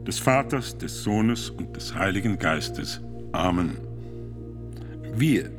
des 0.08 0.20
Vaters, 0.20 0.78
des 0.78 1.04
Sohnes 1.04 1.50
und 1.50 1.76
des 1.76 1.96
Heiligen 1.96 2.38
Geistes. 2.38 3.02
Amen. 3.32 3.78
Wir, 5.16 5.50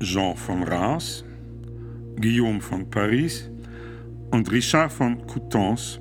Jean 0.00 0.36
von 0.36 0.62
Reims, 0.62 1.24
Guillaume 2.16 2.60
von 2.60 2.88
Paris 2.90 3.50
und 4.30 4.50
Richard 4.50 4.92
von 4.92 5.26
Coutances, 5.26 6.00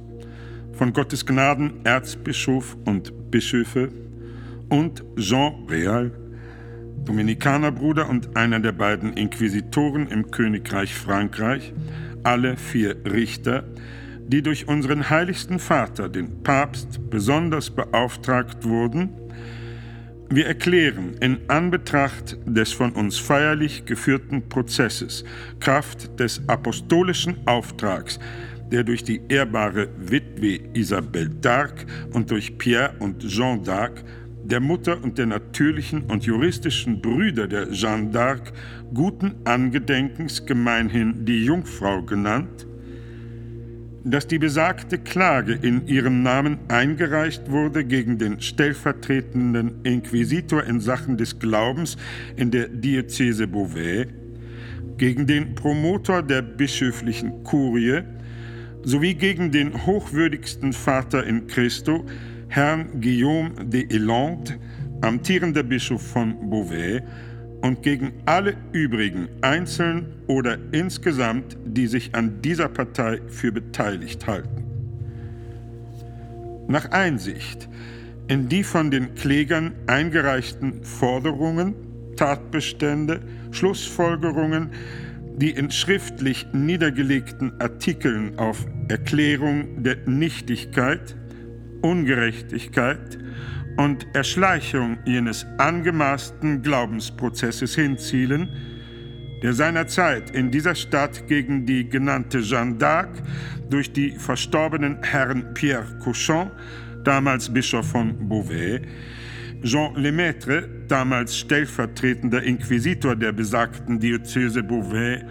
von 0.73 0.93
Gottes 0.93 1.25
Gnaden 1.25 1.73
Erzbischof 1.83 2.77
und 2.85 3.31
Bischöfe, 3.31 3.91
und 4.69 5.03
Jean 5.17 5.65
Real, 5.67 6.11
Dominikanerbruder 7.05 8.09
und 8.09 8.35
einer 8.35 8.59
der 8.59 8.71
beiden 8.71 9.13
Inquisitoren 9.13 10.07
im 10.07 10.31
Königreich 10.31 10.93
Frankreich, 10.93 11.73
alle 12.23 12.57
vier 12.57 12.95
Richter, 13.05 13.63
die 14.27 14.43
durch 14.43 14.67
unseren 14.67 15.09
heiligsten 15.09 15.57
Vater, 15.57 16.07
den 16.07 16.43
Papst, 16.43 17.09
besonders 17.09 17.69
beauftragt 17.69 18.63
wurden, 18.63 19.09
wir 20.31 20.45
erklären 20.45 21.15
in 21.21 21.39
Anbetracht 21.47 22.37
des 22.45 22.71
von 22.71 22.91
uns 22.91 23.17
feierlich 23.17 23.85
geführten 23.85 24.47
Prozesses, 24.47 25.23
Kraft 25.59 26.19
des 26.19 26.47
apostolischen 26.47 27.37
Auftrags, 27.47 28.19
der 28.71 28.83
durch 28.83 29.03
die 29.03 29.21
ehrbare 29.27 29.89
Witwe 29.97 30.59
Isabelle 30.73 31.31
d'Arc 31.41 31.87
und 32.13 32.29
durch 32.29 32.59
Pierre 32.59 32.93
und 32.99 33.27
Jean 33.27 33.63
d'Arc 33.63 34.03
der 34.49 34.59
Mutter 34.59 35.03
und 35.03 35.17
der 35.17 35.27
natürlichen 35.27 36.03
und 36.03 36.25
juristischen 36.25 37.01
Brüder 37.01 37.47
der 37.47 37.71
Jeanne 37.71 38.11
d'Arc 38.11 38.51
guten 38.93 39.35
Angedenkens 39.43 40.45
gemeinhin 40.45 41.25
die 41.25 41.45
Jungfrau 41.45 42.01
genannt, 42.01 42.65
dass 44.03 44.25
die 44.25 44.39
besagte 44.39 44.97
Klage 44.97 45.53
in 45.53 45.87
ihrem 45.87 46.23
Namen 46.23 46.57
eingereicht 46.67 47.51
wurde 47.51 47.85
gegen 47.85 48.17
den 48.17 48.41
stellvertretenden 48.41 49.83
Inquisitor 49.83 50.63
in 50.63 50.79
Sachen 50.79 51.17
des 51.17 51.37
Glaubens 51.37 51.97
in 52.35 52.49
der 52.49 52.69
Diözese 52.69 53.47
Beauvais, 53.47 54.07
gegen 54.97 55.27
den 55.27 55.53
Promotor 55.53 56.23
der 56.23 56.41
bischöflichen 56.41 57.43
Kurie 57.43 58.01
sowie 58.83 59.13
gegen 59.13 59.51
den 59.51 59.85
hochwürdigsten 59.85 60.73
Vater 60.73 61.25
in 61.25 61.47
Christo, 61.47 62.05
Herrn 62.49 62.99
Guillaume 62.99 63.51
de 63.63 63.85
Elande, 63.93 64.57
amtierender 65.01 65.63
Bischof 65.63 66.01
von 66.01 66.49
Beauvais, 66.49 67.01
und 67.61 67.83
gegen 67.83 68.13
alle 68.25 68.55
übrigen 68.71 69.27
einzeln 69.41 70.07
oder 70.27 70.57
insgesamt, 70.71 71.57
die 71.65 71.87
sich 71.87 72.15
an 72.15 72.41
dieser 72.41 72.69
Partei 72.69 73.21
für 73.27 73.51
beteiligt 73.51 74.25
halten. 74.27 74.63
Nach 76.67 76.89
Einsicht 76.91 77.69
in 78.27 78.47
die 78.47 78.63
von 78.63 78.91
den 78.91 79.15
Klägern 79.15 79.73
eingereichten 79.87 80.83
Forderungen, 80.83 81.75
Tatbestände, 82.15 83.21
Schlussfolgerungen, 83.51 84.69
die 85.37 85.51
in 85.51 85.71
schriftlich 85.71 86.47
niedergelegten 86.53 87.59
Artikeln 87.59 88.37
auf 88.37 88.65
Erklärung 88.87 89.83
der 89.83 89.97
Nichtigkeit 90.05 91.15
Ungerechtigkeit 91.81 93.17
und 93.77 94.07
Erschleichung 94.13 94.97
jenes 95.05 95.45
angemaßten 95.57 96.61
Glaubensprozesses 96.61 97.75
hinzielen, 97.75 98.49
der 99.41 99.53
seinerzeit 99.53 100.31
in 100.31 100.51
dieser 100.51 100.75
Stadt 100.75 101.27
gegen 101.27 101.65
die 101.65 101.87
genannte 101.87 102.39
Jeanne 102.41 102.75
d'Arc 102.75 103.09
durch 103.69 103.93
die 103.93 104.11
verstorbenen 104.11 105.01
Herrn 105.03 105.53
Pierre 105.53 105.85
Cochon, 106.03 106.51
damals 107.03 107.51
Bischof 107.53 107.87
von 107.87 108.27
Beauvais, 108.27 108.81
Jean 109.63 109.95
Lemaitre, 109.95 110.67
damals 110.87 111.37
stellvertretender 111.37 112.43
Inquisitor 112.43 113.15
der 113.15 113.31
besagten 113.31 113.99
Diözese 113.99 114.63
Beauvais, 114.63 115.23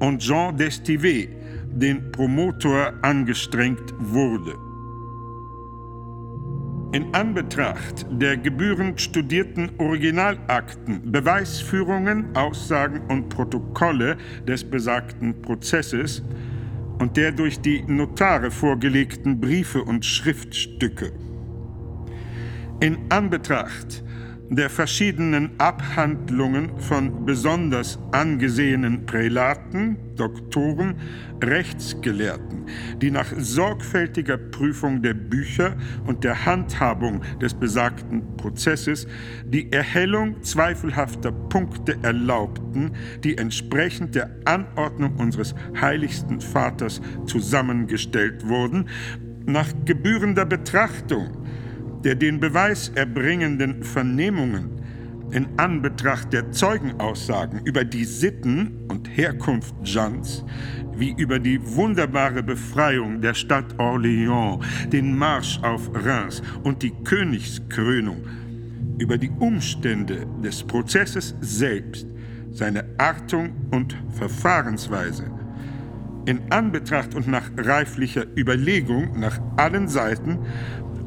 und 0.00 0.20
Jean 0.20 0.56
d'Estivé, 0.56 1.28
den 1.72 2.12
Promotor, 2.12 2.92
angestrengt 3.02 3.92
wurde. 3.98 4.67
In 6.90 7.14
Anbetracht 7.14 8.06
der 8.10 8.38
gebührend 8.38 8.98
studierten 8.98 9.70
Originalakten, 9.76 11.12
Beweisführungen, 11.12 12.34
Aussagen 12.34 13.02
und 13.08 13.28
Protokolle 13.28 14.16
des 14.46 14.64
besagten 14.64 15.42
Prozesses 15.42 16.22
und 16.98 17.18
der 17.18 17.32
durch 17.32 17.60
die 17.60 17.82
Notare 17.82 18.50
vorgelegten 18.50 19.38
Briefe 19.38 19.84
und 19.84 20.02
Schriftstücke. 20.02 21.12
In 22.80 22.96
Anbetracht 23.10 24.02
der 24.50 24.70
verschiedenen 24.70 25.50
Abhandlungen 25.58 26.78
von 26.78 27.26
besonders 27.26 27.98
angesehenen 28.12 29.04
Prälaten, 29.04 29.96
Doktoren, 30.16 30.96
Rechtsgelehrten, 31.42 32.66
die 33.00 33.10
nach 33.10 33.26
sorgfältiger 33.36 34.38
Prüfung 34.38 35.02
der 35.02 35.14
Bücher 35.14 35.76
und 36.06 36.24
der 36.24 36.46
Handhabung 36.46 37.22
des 37.40 37.54
besagten 37.54 38.36
Prozesses 38.36 39.06
die 39.44 39.70
Erhellung 39.70 40.42
zweifelhafter 40.42 41.30
Punkte 41.30 41.98
erlaubten, 42.02 42.92
die 43.22 43.36
entsprechend 43.36 44.14
der 44.14 44.30
Anordnung 44.46 45.16
unseres 45.16 45.54
heiligsten 45.80 46.40
Vaters 46.40 47.00
zusammengestellt 47.26 48.48
wurden, 48.48 48.88
nach 49.46 49.68
gebührender 49.84 50.44
Betrachtung 50.44 51.28
der 52.04 52.14
den 52.14 52.40
Beweis 52.40 52.90
erbringenden 52.94 53.82
Vernehmungen 53.82 54.78
in 55.30 55.46
Anbetracht 55.58 56.32
der 56.32 56.50
Zeugenaussagen 56.52 57.60
über 57.64 57.84
die 57.84 58.04
Sitten 58.04 58.86
und 58.88 59.08
Herkunft 59.16 59.74
Jeans, 59.84 60.44
wie 60.96 61.14
über 61.16 61.38
die 61.38 61.60
wunderbare 61.76 62.42
Befreiung 62.42 63.20
der 63.20 63.34
Stadt 63.34 63.74
Orléans, 63.78 64.64
den 64.88 65.16
Marsch 65.16 65.60
auf 65.62 65.90
Reims 65.94 66.42
und 66.64 66.82
die 66.82 66.92
Königskrönung, 67.04 68.22
über 68.98 69.18
die 69.18 69.30
Umstände 69.38 70.26
des 70.42 70.62
Prozesses 70.64 71.34
selbst, 71.40 72.06
seine 72.50 72.84
Artung 72.98 73.50
und 73.70 73.96
Verfahrensweise, 74.10 75.30
in 76.24 76.40
Anbetracht 76.50 77.14
und 77.14 77.28
nach 77.28 77.50
reiflicher 77.56 78.26
Überlegung 78.36 79.18
nach 79.20 79.40
allen 79.56 79.88
Seiten 79.88 80.38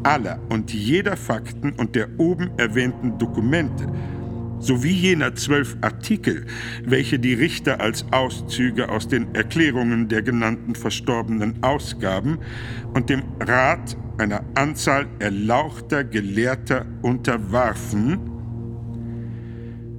aller 0.04 0.40
und 0.50 0.74
jeder 0.74 1.18
Fakten 1.18 1.74
und 1.74 1.96
der 1.96 2.08
oben 2.18 2.52
erwähnten 2.58 3.18
Dokumente 3.18 3.88
sowie 4.62 4.92
jener 4.92 5.34
zwölf 5.36 5.76
Artikel, 5.82 6.46
welche 6.86 7.20
die 7.20 7.34
Richter 7.34 7.82
als 7.82 8.06
Auszüge 8.12 8.90
aus 8.90 9.08
den 9.08 9.34
Erklärungen 9.34 10.08
der 10.08 10.22
genannten 10.22 10.76
Verstorbenen 10.76 11.64
ausgaben 11.64 12.40
und 12.94 13.10
dem 13.10 13.24
Rat 13.40 13.98
einer 14.18 14.44
Anzahl 14.54 15.08
erlauchter 15.20 16.04
Gelehrter 16.04 16.86
unterwarfen, 17.02 18.20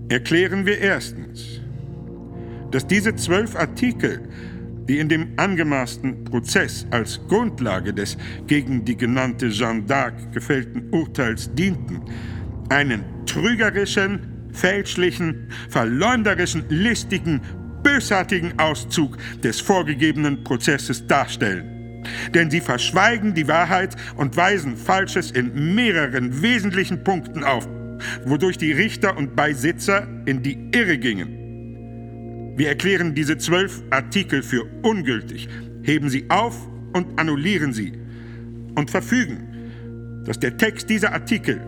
erklären 0.08 0.64
wir 0.64 0.78
erstens, 0.78 1.60
dass 2.70 2.86
diese 2.86 3.14
zwölf 3.16 3.56
Artikel, 3.56 4.20
die 4.88 4.98
in 4.98 5.08
dem 5.08 5.32
angemaßten 5.36 6.24
Prozess 6.24 6.86
als 6.90 7.20
Grundlage 7.28 7.92
des 7.92 8.16
gegen 8.46 8.84
die 8.84 8.96
genannte 8.96 9.48
Jeanne 9.48 9.82
d'Arc 9.82 10.32
gefällten 10.32 10.88
Urteils 10.90 11.52
dienten, 11.54 12.02
einen 12.68 13.04
trügerischen, 13.26 14.48
fälschlichen, 14.52 15.48
verleumderischen, 15.68 16.64
listigen, 16.68 17.40
bösartigen 17.82 18.58
Auszug 18.58 19.16
des 19.42 19.60
vorgegebenen 19.60 20.44
Prozesses 20.44 21.06
darstellen. 21.06 22.02
Denn 22.34 22.50
sie 22.50 22.60
verschweigen 22.60 23.34
die 23.34 23.48
Wahrheit 23.48 23.96
und 24.16 24.36
weisen 24.36 24.76
Falsches 24.76 25.30
in 25.30 25.74
mehreren 25.74 26.42
wesentlichen 26.42 27.04
Punkten 27.04 27.44
auf, 27.44 27.68
wodurch 28.24 28.58
die 28.58 28.72
Richter 28.72 29.16
und 29.16 29.36
Beisitzer 29.36 30.06
in 30.26 30.42
die 30.42 30.70
Irre 30.72 30.98
gingen. 30.98 31.41
Wir 32.56 32.68
erklären 32.68 33.14
diese 33.14 33.38
zwölf 33.38 33.82
Artikel 33.90 34.42
für 34.42 34.64
ungültig, 34.82 35.48
heben 35.82 36.10
sie 36.10 36.26
auf 36.28 36.56
und 36.92 37.18
annullieren 37.18 37.72
sie 37.72 37.92
und 38.74 38.90
verfügen, 38.90 40.22
dass 40.26 40.38
der 40.38 40.56
Text 40.56 40.90
dieser 40.90 41.12
Artikel 41.12 41.60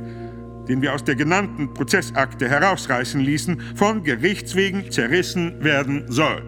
den 0.68 0.83
wir 0.83 0.94
aus 0.94 1.05
der 1.05 1.14
genannten 1.14 1.75
Prozessakte 1.75 2.49
herausreißen 2.49 3.20
ließen, 3.20 3.61
von 3.75 4.03
Gerichtswegen 4.03 4.90
zerrissen 4.90 5.62
werden 5.62 6.05
soll. 6.09 6.42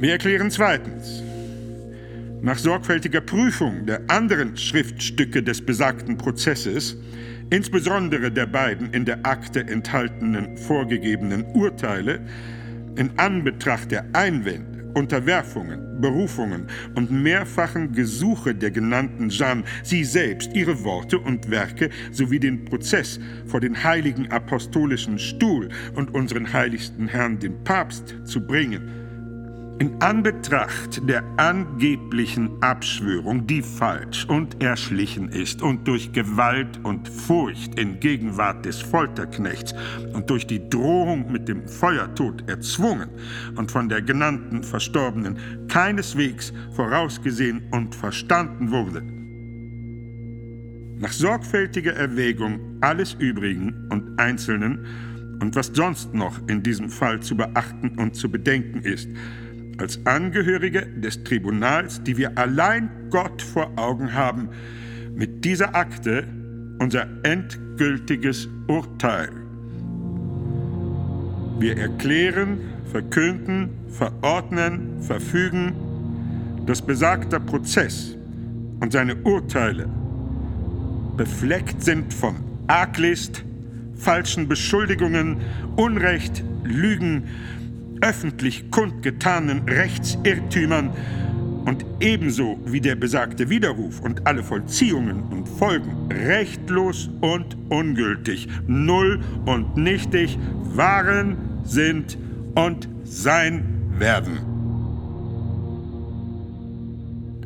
Wir 0.00 0.12
erklären 0.12 0.50
zweitens, 0.50 1.22
nach 2.40 2.58
sorgfältiger 2.58 3.20
Prüfung 3.20 3.84
der 3.86 4.02
anderen 4.08 4.56
Schriftstücke 4.56 5.42
des 5.42 5.64
besagten 5.64 6.16
Prozesses, 6.16 6.96
insbesondere 7.50 8.30
der 8.30 8.46
beiden 8.46 8.92
in 8.92 9.04
der 9.04 9.24
Akte 9.24 9.60
enthaltenen 9.60 10.56
vorgegebenen 10.56 11.44
Urteile, 11.54 12.20
in 12.96 13.10
Anbetracht 13.18 13.90
der 13.90 14.04
Einwände, 14.12 14.90
Unterwerfungen, 14.94 16.00
Berufungen 16.00 16.66
und 16.94 17.10
mehrfachen 17.10 17.92
Gesuche 17.92 18.54
der 18.54 18.70
genannten 18.70 19.28
Jeanne, 19.28 19.64
sie 19.82 20.04
selbst, 20.04 20.54
ihre 20.54 20.82
Worte 20.84 21.18
und 21.18 21.50
Werke 21.50 21.90
sowie 22.10 22.40
den 22.40 22.64
Prozess 22.64 23.20
vor 23.46 23.60
den 23.60 23.82
heiligen 23.82 24.30
apostolischen 24.30 25.18
Stuhl 25.18 25.68
und 25.94 26.14
unseren 26.14 26.52
heiligsten 26.52 27.08
Herrn, 27.08 27.38
den 27.38 27.62
Papst, 27.64 28.14
zu 28.24 28.44
bringen, 28.44 28.97
in 29.80 30.02
Anbetracht 30.02 31.08
der 31.08 31.22
angeblichen 31.36 32.60
Abschwörung, 32.62 33.46
die 33.46 33.62
falsch 33.62 34.24
und 34.24 34.60
erschlichen 34.60 35.28
ist 35.28 35.62
und 35.62 35.86
durch 35.86 36.12
Gewalt 36.12 36.80
und 36.82 37.08
Furcht 37.08 37.78
in 37.78 38.00
Gegenwart 38.00 38.64
des 38.64 38.80
Folterknechts 38.80 39.74
und 40.14 40.28
durch 40.30 40.46
die 40.46 40.68
Drohung 40.68 41.30
mit 41.30 41.48
dem 41.48 41.68
Feuertod 41.68 42.48
erzwungen 42.48 43.08
und 43.56 43.70
von 43.70 43.88
der 43.88 44.02
genannten 44.02 44.64
Verstorbenen 44.64 45.38
keineswegs 45.68 46.52
vorausgesehen 46.72 47.62
und 47.70 47.94
verstanden 47.94 48.72
wurde. 48.72 49.02
Nach 51.00 51.12
sorgfältiger 51.12 51.92
Erwägung 51.92 52.58
alles 52.80 53.14
Übrigen 53.14 53.86
und 53.90 54.18
Einzelnen 54.18 54.84
und 55.40 55.54
was 55.54 55.70
sonst 55.72 56.14
noch 56.14 56.36
in 56.48 56.64
diesem 56.64 56.90
Fall 56.90 57.20
zu 57.20 57.36
beachten 57.36 57.96
und 57.96 58.16
zu 58.16 58.28
bedenken 58.28 58.80
ist, 58.82 59.08
als 59.78 60.04
Angehörige 60.04 60.86
des 60.86 61.22
Tribunals, 61.24 62.02
die 62.02 62.16
wir 62.16 62.36
allein 62.36 62.90
Gott 63.10 63.40
vor 63.40 63.70
Augen 63.76 64.12
haben, 64.12 64.50
mit 65.14 65.44
dieser 65.44 65.74
Akte 65.74 66.24
unser 66.78 67.06
endgültiges 67.22 68.48
Urteil. 68.66 69.30
Wir 71.58 71.76
erklären, 71.76 72.60
verkünden, 72.90 73.70
verordnen, 73.88 75.02
verfügen, 75.02 75.74
dass 76.66 76.82
besagter 76.82 77.40
Prozess 77.40 78.16
und 78.80 78.92
seine 78.92 79.16
Urteile 79.16 79.88
befleckt 81.16 81.82
sind 81.82 82.14
von 82.14 82.36
Arglist, 82.68 83.44
falschen 83.96 84.46
Beschuldigungen, 84.46 85.38
Unrecht, 85.76 86.44
Lügen 86.62 87.24
öffentlich 88.00 88.70
kundgetanen 88.70 89.68
Rechtsirrtümern 89.68 90.90
und 91.64 91.84
ebenso 92.00 92.58
wie 92.64 92.80
der 92.80 92.94
besagte 92.94 93.50
Widerruf 93.50 94.00
und 94.00 94.26
alle 94.26 94.42
Vollziehungen 94.42 95.22
und 95.24 95.48
Folgen 95.48 96.08
rechtlos 96.10 97.10
und 97.20 97.56
ungültig, 97.68 98.48
null 98.66 99.20
und 99.44 99.76
nichtig 99.76 100.38
waren, 100.74 101.36
sind 101.64 102.16
und 102.54 102.88
sein 103.04 103.64
werden. 103.98 104.38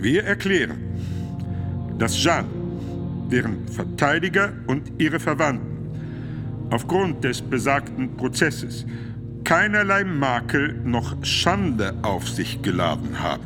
Wir 0.00 0.24
erklären, 0.24 0.78
dass 1.98 2.16
Jeanne, 2.16 2.48
deren 3.30 3.66
Verteidiger 3.68 4.52
und 4.66 4.92
ihre 4.98 5.18
Verwandten 5.18 5.72
aufgrund 6.70 7.22
des 7.24 7.42
besagten 7.42 8.16
Prozesses 8.16 8.86
keinerlei 9.44 10.05
Makel 10.05 10.74
noch 10.85 11.24
Schande 11.24 11.94
auf 12.02 12.28
sich 12.28 12.62
geladen 12.62 13.20
haben. 13.20 13.44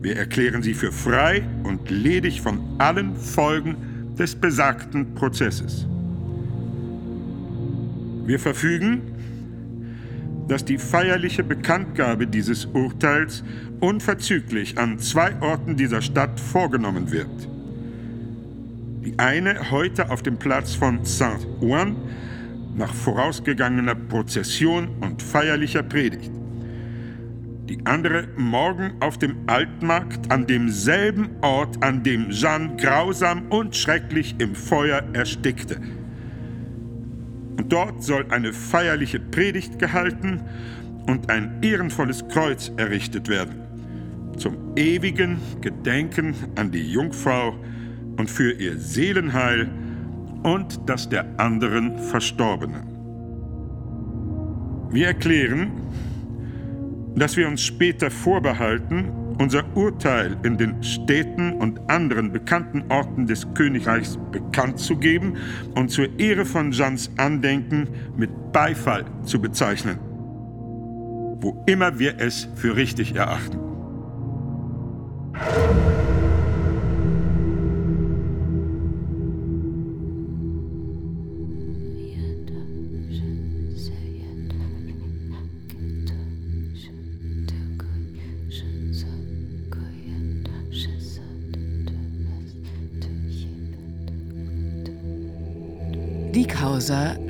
Wir 0.00 0.16
erklären 0.16 0.62
sie 0.62 0.74
für 0.74 0.92
frei 0.92 1.42
und 1.64 1.90
ledig 1.90 2.40
von 2.40 2.60
allen 2.78 3.16
Folgen 3.16 3.76
des 4.18 4.34
besagten 4.34 5.14
Prozesses. 5.14 5.86
Wir 8.26 8.38
verfügen, 8.38 9.02
dass 10.48 10.64
die 10.64 10.78
feierliche 10.78 11.42
Bekanntgabe 11.42 12.26
dieses 12.26 12.66
Urteils 12.66 13.42
unverzüglich 13.80 14.78
an 14.78 14.98
zwei 14.98 15.40
Orten 15.40 15.76
dieser 15.76 16.02
Stadt 16.02 16.38
vorgenommen 16.38 17.10
wird. 17.10 17.48
Die 19.04 19.18
eine 19.18 19.70
heute 19.70 20.10
auf 20.10 20.22
dem 20.22 20.36
Platz 20.36 20.74
von 20.74 21.04
Saint-Ouen 21.04 21.96
nach 22.76 22.94
vorausgegangener 22.94 23.94
Prozession 23.94 24.88
und 25.00 25.22
feierlicher 25.22 25.82
Predigt. 25.82 26.30
Die 27.68 27.84
andere 27.84 28.28
morgen 28.36 28.92
auf 29.00 29.18
dem 29.18 29.38
Altmarkt 29.48 30.30
an 30.30 30.46
demselben 30.46 31.30
Ort, 31.40 31.82
an 31.82 32.04
dem 32.04 32.30
Jeanne 32.30 32.76
grausam 32.76 33.48
und 33.48 33.74
schrecklich 33.74 34.36
im 34.38 34.54
Feuer 34.54 35.02
erstickte. 35.14 35.80
Und 37.56 37.72
dort 37.72 38.04
soll 38.04 38.26
eine 38.30 38.52
feierliche 38.52 39.18
Predigt 39.18 39.78
gehalten 39.78 40.42
und 41.08 41.30
ein 41.30 41.60
ehrenvolles 41.62 42.28
Kreuz 42.28 42.70
errichtet 42.76 43.28
werden, 43.28 43.62
zum 44.36 44.76
ewigen 44.76 45.38
Gedenken 45.60 46.34
an 46.56 46.70
die 46.70 46.92
Jungfrau 46.92 47.56
und 48.16 48.30
für 48.30 48.52
ihr 48.52 48.78
Seelenheil 48.78 49.68
und 50.46 50.88
das 50.88 51.08
der 51.08 51.26
anderen 51.38 51.98
Verstorbenen. 51.98 52.86
Wir 54.90 55.08
erklären, 55.08 55.72
dass 57.16 57.36
wir 57.36 57.48
uns 57.48 57.62
später 57.62 58.12
vorbehalten, 58.12 59.10
unser 59.40 59.64
Urteil 59.76 60.36
in 60.44 60.56
den 60.56 60.80
Städten 60.84 61.54
und 61.54 61.90
anderen 61.90 62.30
bekannten 62.30 62.84
Orten 62.90 63.26
des 63.26 63.52
Königreichs 63.54 64.18
bekannt 64.30 64.78
zu 64.78 64.96
geben 64.96 65.36
und 65.74 65.90
zur 65.90 66.16
Ehre 66.18 66.44
von 66.44 66.70
Jeans 66.70 67.10
Andenken 67.16 67.88
mit 68.16 68.30
Beifall 68.52 69.04
zu 69.24 69.40
bezeichnen, 69.40 69.98
wo 71.40 71.64
immer 71.66 71.98
wir 71.98 72.20
es 72.20 72.48
für 72.54 72.76
richtig 72.76 73.16
erachten. 73.16 73.58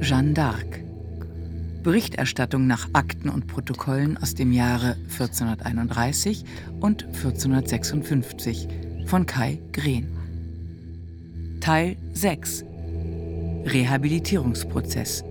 Jeanne 0.06 0.34
d'Arc. 0.34 0.84
Berichterstattung 1.82 2.68
nach 2.68 2.88
Akten 2.92 3.28
und 3.28 3.48
Protokollen 3.48 4.16
aus 4.16 4.36
dem 4.36 4.52
Jahre 4.52 4.96
1431 5.10 6.44
und 6.78 7.06
1456 7.06 8.68
von 9.06 9.26
Kai 9.26 9.58
Green. 9.72 10.06
Teil 11.60 11.96
6 12.12 12.64
Rehabilitierungsprozess 13.64 15.24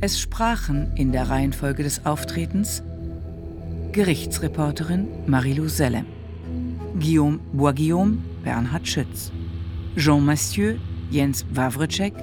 Es 0.00 0.18
sprachen 0.18 0.90
in 0.96 1.12
der 1.12 1.28
Reihenfolge 1.28 1.82
des 1.82 2.06
Auftretens 2.06 2.82
Gerichtsreporterin 3.92 5.06
Marilou 5.26 5.68
Sellem, 5.68 6.06
Guillaume 6.98 7.40
Boisguillaume, 7.52 8.24
Bernhard 8.42 8.88
Schütz, 8.88 9.30
Jean 9.96 10.24
Massieu, 10.24 10.76
Jens 11.12 11.44
Wawritschek, 11.52 12.14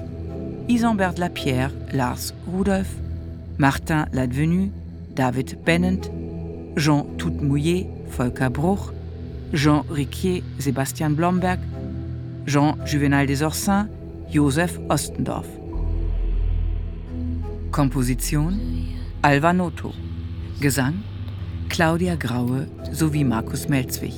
Isambert 0.68 1.16
Lapierre, 1.18 1.70
Lars 1.92 2.34
Rudolph, 2.46 2.90
Martin 3.56 4.06
Ladvenu, 4.12 4.70
David 5.14 5.58
Bennent, 5.64 6.10
Jean 6.76 7.06
Toutmouillet, 7.16 7.86
Volker 8.08 8.50
Bruch, 8.50 8.92
Jean 9.52 9.84
Riquier, 9.88 10.42
Sebastian 10.58 11.10
Blomberg, 11.10 11.60
Jean 12.46 12.76
Juvenal 12.84 13.26
des 13.26 13.42
Orsins, 13.42 13.86
Josef 14.32 14.78
Ostendorf. 14.88 15.46
Komposition 17.70 18.52
Alva 19.22 19.52
Noto. 19.52 19.92
Gesang 20.60 20.94
Claudia 21.68 22.16
Graue 22.16 22.66
sowie 22.92 23.24
Markus 23.24 23.68
Melzwig. 23.68 24.14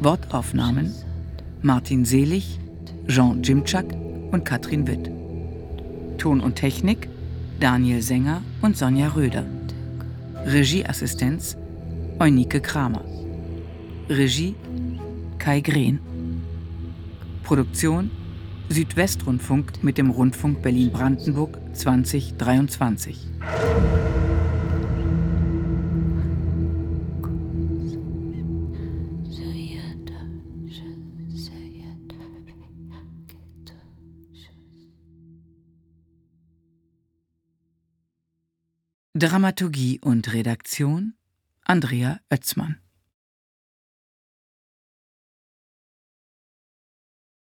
Wortaufnahmen 0.00 0.92
Martin 1.62 2.04
Selig, 2.04 2.59
Jean 3.10 3.42
Jimczak 3.42 3.86
und 4.30 4.44
Katrin 4.44 4.86
Witt. 4.86 5.10
Ton 6.16 6.40
und 6.40 6.54
Technik 6.54 7.08
Daniel 7.58 8.00
Sänger 8.02 8.40
und 8.62 8.76
Sonja 8.76 9.08
Röder. 9.08 9.44
Regieassistenz 10.46 11.56
Eunike 12.20 12.60
Kramer. 12.60 13.04
Regie 14.08 14.54
Kai 15.38 15.60
Green. 15.60 15.98
Produktion 17.42 18.12
Südwestrundfunk 18.68 19.82
mit 19.82 19.98
dem 19.98 20.10
Rundfunk 20.10 20.62
Berlin-Brandenburg 20.62 21.58
2023. 21.72 23.26
Dramaturgie 39.20 40.00
und 40.00 40.32
Redaktion 40.32 41.12
Andrea 41.66 42.20
Oetzmann 42.30 42.78